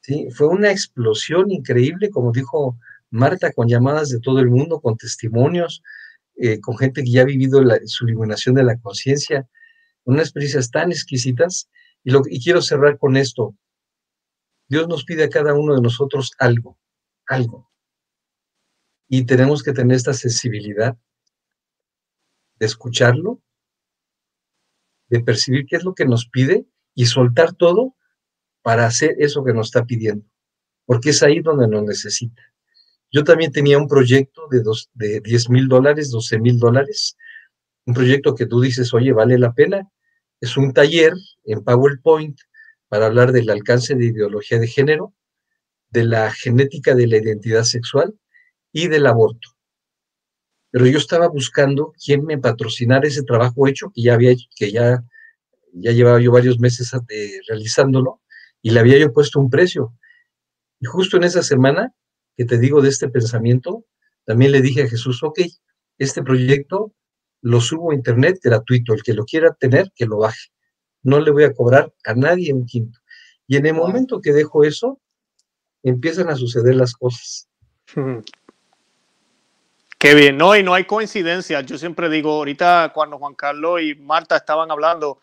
[0.00, 2.78] Sí, fue una explosión increíble, como dijo
[3.10, 5.82] Marta, con llamadas de todo el mundo, con testimonios,
[6.36, 9.46] eh, con gente que ya ha vivido su iluminación de la conciencia,
[10.04, 11.68] unas experiencias tan exquisitas.
[12.02, 13.54] Y, lo, y quiero cerrar con esto.
[14.68, 16.78] Dios nos pide a cada uno de nosotros algo,
[17.26, 17.70] algo.
[19.06, 20.96] Y tenemos que tener esta sensibilidad
[22.58, 23.42] de escucharlo,
[25.08, 27.96] de percibir qué es lo que nos pide y soltar todo
[28.62, 30.26] para hacer eso que nos está pidiendo,
[30.84, 32.42] porque es ahí donde nos necesita.
[33.12, 37.16] Yo también tenía un proyecto de, dos, de 10 mil dólares, 12 mil dólares,
[37.86, 39.90] un proyecto que tú dices, oye, vale la pena.
[40.40, 41.12] Es un taller
[41.44, 42.38] en PowerPoint
[42.88, 45.14] para hablar del alcance de ideología de género,
[45.90, 48.14] de la genética de la identidad sexual
[48.72, 49.48] y del aborto.
[50.70, 55.04] Pero yo estaba buscando quién me patrocinara ese trabajo hecho, que ya había que ya,
[55.72, 58.20] ya llevaba yo varios meses de, realizándolo,
[58.62, 59.94] y le había yo puesto un precio.
[60.80, 61.92] Y justo en esa semana
[62.36, 63.84] que te digo de este pensamiento,
[64.24, 65.40] también le dije a Jesús, ok,
[65.98, 66.92] este proyecto
[67.42, 70.48] lo subo a internet gratuito, el que lo quiera tener, que lo baje.
[71.02, 72.98] No le voy a cobrar a nadie un quinto.
[73.46, 75.00] Y en el momento que dejo eso,
[75.82, 77.48] empiezan a suceder las cosas.
[79.98, 81.66] Qué bien, no, y no hay coincidencias.
[81.66, 85.20] Yo siempre digo, ahorita cuando Juan Carlos y Marta estaban hablando,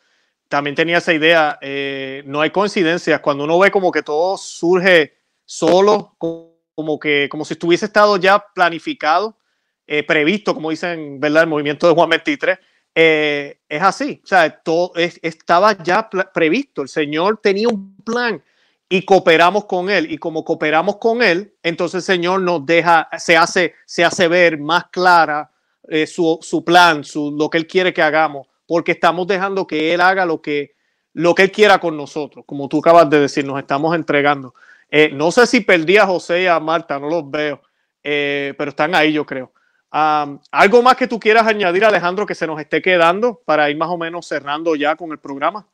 [0.48, 3.20] también tenía esa idea, eh, no hay coincidencias.
[3.20, 8.44] Cuando uno ve como que todo surge solo, como que, como si estuviese estado ya
[8.54, 9.38] planificado,
[9.86, 11.44] eh, previsto, como dicen, ¿verdad?
[11.44, 12.60] El movimiento de Juan 23,
[12.94, 14.22] eh, es así.
[14.24, 16.82] O sea, todo estaba ya previsto.
[16.82, 18.44] El Señor tenía un plan
[18.90, 20.12] y cooperamos con él.
[20.12, 24.58] Y como cooperamos con él, entonces el Señor nos deja, se hace, se hace ver
[24.58, 25.52] más clara
[25.88, 29.94] eh, su, su, plan, su, lo que él quiere que hagamos, porque estamos dejando que
[29.94, 30.76] él haga lo que,
[31.14, 34.54] lo que él quiera con nosotros, como tú acabas de decir, nos estamos entregando.
[34.90, 37.62] Eh, no sé si perdí a José y a Marta, no los veo,
[38.04, 39.52] eh, pero están ahí, yo creo.
[39.90, 43.90] ¿Algo más que tú quieras añadir, Alejandro, que se nos esté quedando para ir más
[43.90, 45.68] o menos cerrando ya con el programa?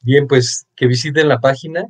[0.00, 1.86] Bien, pues que visiten la página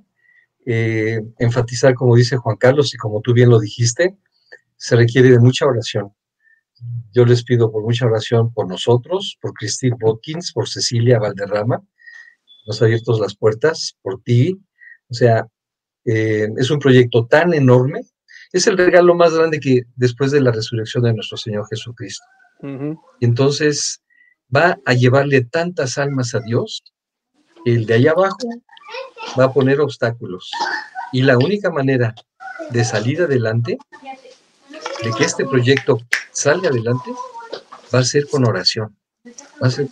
[0.64, 4.16] eh, enfatizar, como dice Juan Carlos y como tú bien lo dijiste,
[4.76, 6.12] se requiere de mucha oración.
[7.12, 11.82] Yo les pido por mucha oración por nosotros, por Christine Watkins, por Cecilia Valderrama,
[12.66, 14.60] nos ha abierto las puertas, por ti.
[15.08, 15.46] O sea,
[16.04, 18.00] eh, es un proyecto tan enorme,
[18.52, 22.24] es el regalo más grande que después de la resurrección de nuestro Señor Jesucristo.
[23.20, 24.02] Entonces
[24.54, 26.82] va a llevarle tantas almas a Dios,
[27.64, 28.48] el de allá abajo
[29.38, 30.50] va a poner obstáculos.
[31.12, 32.14] Y la única manera
[32.70, 33.78] de salir adelante,
[35.02, 35.98] de que este proyecto
[36.32, 37.10] salga adelante,
[37.94, 38.96] va a ser con oración.
[39.62, 39.88] Va a ser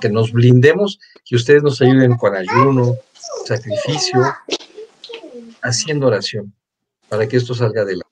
[0.00, 2.96] que nos blindemos, que ustedes nos ayuden con ayuno,
[3.44, 4.20] sacrificio,
[5.62, 6.54] haciendo oración,
[7.08, 8.06] para que esto salga adelante.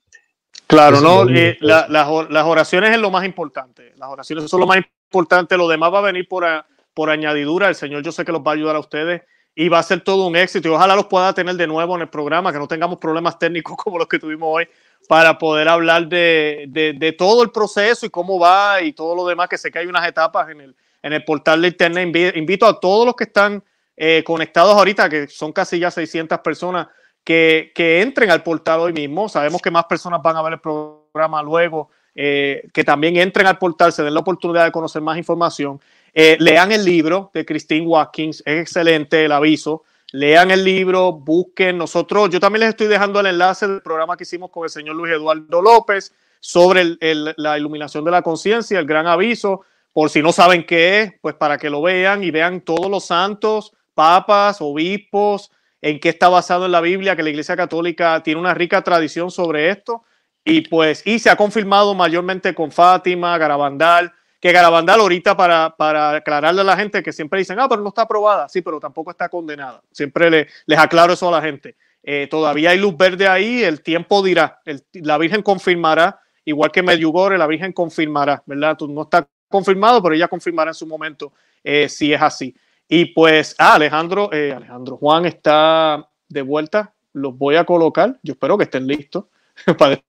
[0.67, 3.93] Claro, no, eh, las oraciones es lo más importante.
[3.95, 5.57] Las oraciones son lo más importante.
[5.57, 6.45] Lo demás va a venir por,
[6.93, 7.69] por añadidura.
[7.69, 9.21] El Señor yo sé que los va a ayudar a ustedes
[9.55, 12.01] y va a ser todo un éxito y ojalá los pueda tener de nuevo en
[12.01, 14.67] el programa, que no tengamos problemas técnicos como los que tuvimos hoy
[15.07, 19.47] para poder hablar de, de, todo el proceso y cómo va y todo lo demás,
[19.47, 22.35] que sé que hay unas etapas en el, en el portal de internet.
[22.35, 23.63] Invito a todos los que están
[23.95, 26.87] eh, conectados ahorita, que son casi ya 600 personas,
[27.23, 29.29] que, que, entren al portal hoy mismo.
[29.29, 33.57] Sabemos que más personas van a ver el programa luego, eh, que también entren al
[33.57, 35.79] portal, se den la oportunidad de conocer más información
[36.19, 39.83] eh, lean el libro de Christine Watkins, es excelente el aviso.
[40.13, 41.77] Lean el libro, busquen.
[41.77, 44.95] Nosotros, yo también les estoy dejando el enlace del programa que hicimos con el señor
[44.95, 49.61] Luis Eduardo López sobre la iluminación de la conciencia, el gran aviso.
[49.91, 53.05] Por si no saben qué es, pues para que lo vean y vean todos los
[53.05, 55.51] santos, papas, obispos,
[55.81, 59.31] en qué está basado en la Biblia, que la Iglesia Católica tiene una rica tradición
[59.31, 60.03] sobre esto.
[60.45, 66.11] Y pues, y se ha confirmado mayormente con Fátima, Garabandal, que Garabandal ahorita para, para
[66.11, 69.11] aclararle a la gente que siempre dicen, ah, pero no está aprobada, sí, pero tampoco
[69.11, 69.81] está condenada.
[69.91, 71.75] Siempre le, les aclaro eso a la gente.
[72.03, 74.61] Eh, todavía hay luz verde ahí, el tiempo dirá,
[74.93, 78.77] la Virgen confirmará, igual que Medjugorje, la Virgen confirmará, ¿verdad?
[78.87, 81.33] No está confirmado, pero ella confirmará en su momento
[81.63, 82.55] eh, si es así.
[82.87, 88.33] Y pues, ah, Alejandro, eh, Alejandro Juan está de vuelta, los voy a colocar, yo
[88.33, 89.25] espero que estén listos
[89.77, 89.99] para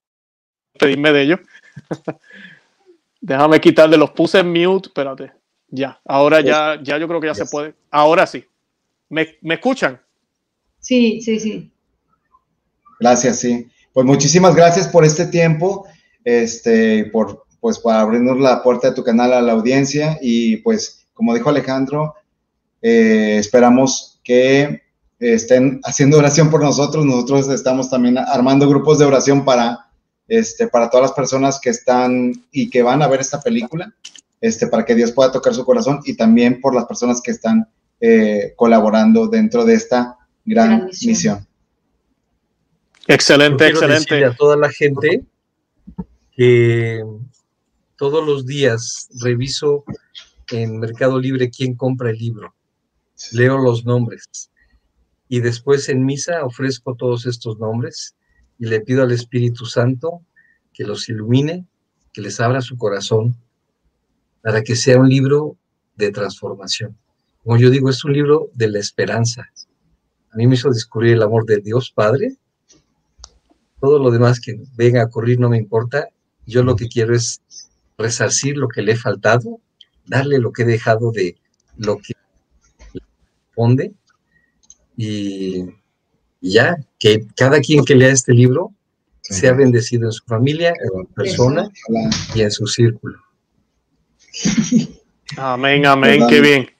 [0.72, 1.40] despedirme de ellos.
[3.20, 5.32] Déjame quitarle, los puse en mute, espérate.
[5.70, 7.74] Ya, ahora ya, ya yo creo que ya se puede.
[7.90, 8.44] Ahora sí.
[9.08, 10.00] ¿Me, ¿Me, escuchan?
[10.78, 11.70] Sí, sí, sí.
[13.00, 13.66] Gracias, sí.
[13.92, 15.86] Pues muchísimas gracias por este tiempo.
[16.24, 21.06] este, por, pues, para abrirnos la puerta de tu canal a la audiencia y pues,
[21.14, 22.14] como dijo Alejandro,
[22.82, 24.82] eh, esperamos que
[25.18, 27.04] estén haciendo oración por nosotros.
[27.04, 29.87] Nosotros estamos también armando grupos de oración para,
[30.28, 33.92] este, para todas las personas que están y que van a ver esta película,
[34.40, 37.68] este, para que Dios pueda tocar su corazón y también por las personas que están
[38.00, 41.46] eh, colaborando dentro de esta gran, misión.
[43.06, 44.24] Excelente, excelente.
[44.24, 45.24] A toda la gente
[46.30, 47.02] que
[47.96, 49.84] todos los días reviso
[50.50, 52.54] en Mercado Libre quién compra el libro.
[53.32, 54.50] Leo los nombres
[55.28, 58.14] y después en misa ofrezco todos estos nombres
[58.58, 60.22] y le pido al Espíritu Santo
[60.72, 61.66] que los ilumine,
[62.12, 63.36] que les abra su corazón
[64.42, 65.56] para que sea un libro
[65.96, 66.96] de transformación.
[67.42, 69.50] Como yo digo, es un libro de la esperanza.
[70.30, 72.36] A mí me hizo descubrir el amor de Dios Padre.
[73.80, 76.08] Todo lo demás que venga a ocurrir no me importa.
[76.46, 77.42] Yo lo que quiero es
[77.96, 79.60] resarcir lo que le he faltado,
[80.06, 81.36] darle lo que he dejado de
[81.76, 82.14] lo que
[82.94, 83.94] responde
[84.96, 85.64] y,
[86.40, 88.72] ya, que cada quien que lea este libro
[89.22, 91.70] sea bendecido en su familia, en su persona
[92.34, 93.18] y en su círculo.
[95.36, 96.70] Amén, amén, qué bien.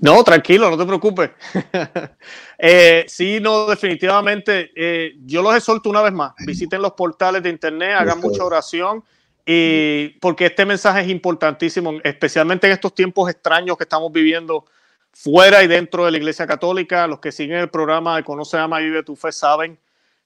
[0.00, 1.30] No, tranquilo, no te preocupes.
[2.58, 7.50] eh, sí, no, definitivamente, eh, yo los exhorto una vez más, visiten los portales de
[7.50, 9.04] internet, hagan mucha oración,
[9.44, 14.64] y porque este mensaje es importantísimo, especialmente en estos tiempos extraños que estamos viviendo
[15.12, 17.06] fuera y dentro de la Iglesia Católica.
[17.06, 19.78] Los que siguen el programa de Conoce, Ama y Vive tu Fe saben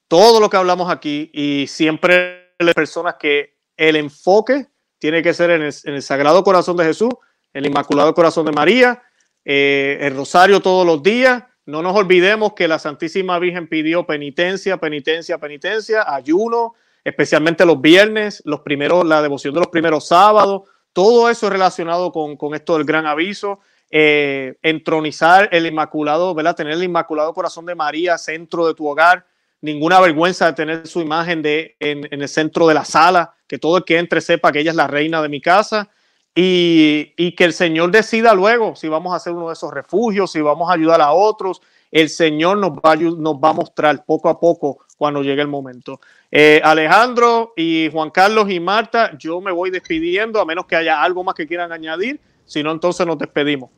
[0.09, 4.67] todo lo que hablamos aquí y siempre las personas que el enfoque
[4.99, 7.11] tiene que ser en el, Sagrado Corazón de Jesús,
[7.53, 9.03] el Inmaculado Corazón de María,
[9.45, 11.45] eh, el Rosario todos los días.
[11.67, 16.75] No nos olvidemos que la Santísima Virgen pidió penitencia, penitencia, penitencia, ayuno,
[17.05, 20.63] especialmente los viernes, los primeros, la devoción de los primeros sábados.
[20.93, 23.61] Todo eso es relacionado con, con esto del gran aviso.
[23.91, 26.57] Eh, entronizar el Inmaculado, ¿verdad?
[26.57, 29.27] Tener el Inmaculado Corazón de María centro de tu hogar,
[29.61, 33.85] ninguna vergüenza de tener su imagen en, el centro de la sala, que todo el
[33.85, 35.89] que entre sepa que ella es la reina de mi casa
[36.35, 40.41] y, que el Señor decida luego si vamos a hacer uno de esos refugios, si
[40.41, 41.63] vamos a ayudar a otros.
[41.91, 46.01] El Señor nos va a, va a mostrar poco a poco cuando llegue el momento.
[46.31, 51.01] Eh, Alejandro y Juan Carlos y Marta, yo me voy despidiendo, a menos que haya
[51.01, 52.21] algo más que quieran añadir.
[52.47, 53.71] Si no, entonces nos despedimos.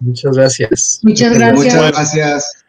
[0.00, 1.00] Muchas gracias.
[1.02, 1.56] Muchas gracias.
[1.56, 2.66] Muchas gracias.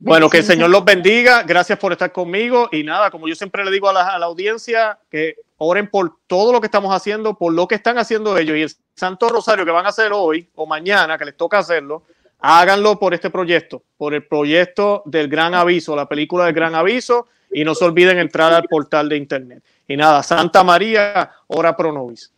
[0.00, 1.42] Bueno, que el Señor los bendiga.
[1.42, 2.68] Gracias por estar conmigo.
[2.70, 6.60] Y nada, como yo siempre le digo a la, audiencia, que oren por todo lo
[6.60, 8.56] que estamos haciendo, por lo que están haciendo ellos.
[8.56, 12.04] Y el Santo Rosario que van a hacer hoy o mañana, que les toca hacerlo,
[12.38, 17.26] háganlo por este proyecto, por el proyecto del Gran Aviso, la película del Gran Aviso.
[17.50, 19.64] Y no se olviden entrar al portal de internet.
[19.88, 22.30] Y nada, Santa María, ora pro nobis.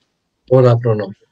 [0.49, 1.19] Ora pro nobis.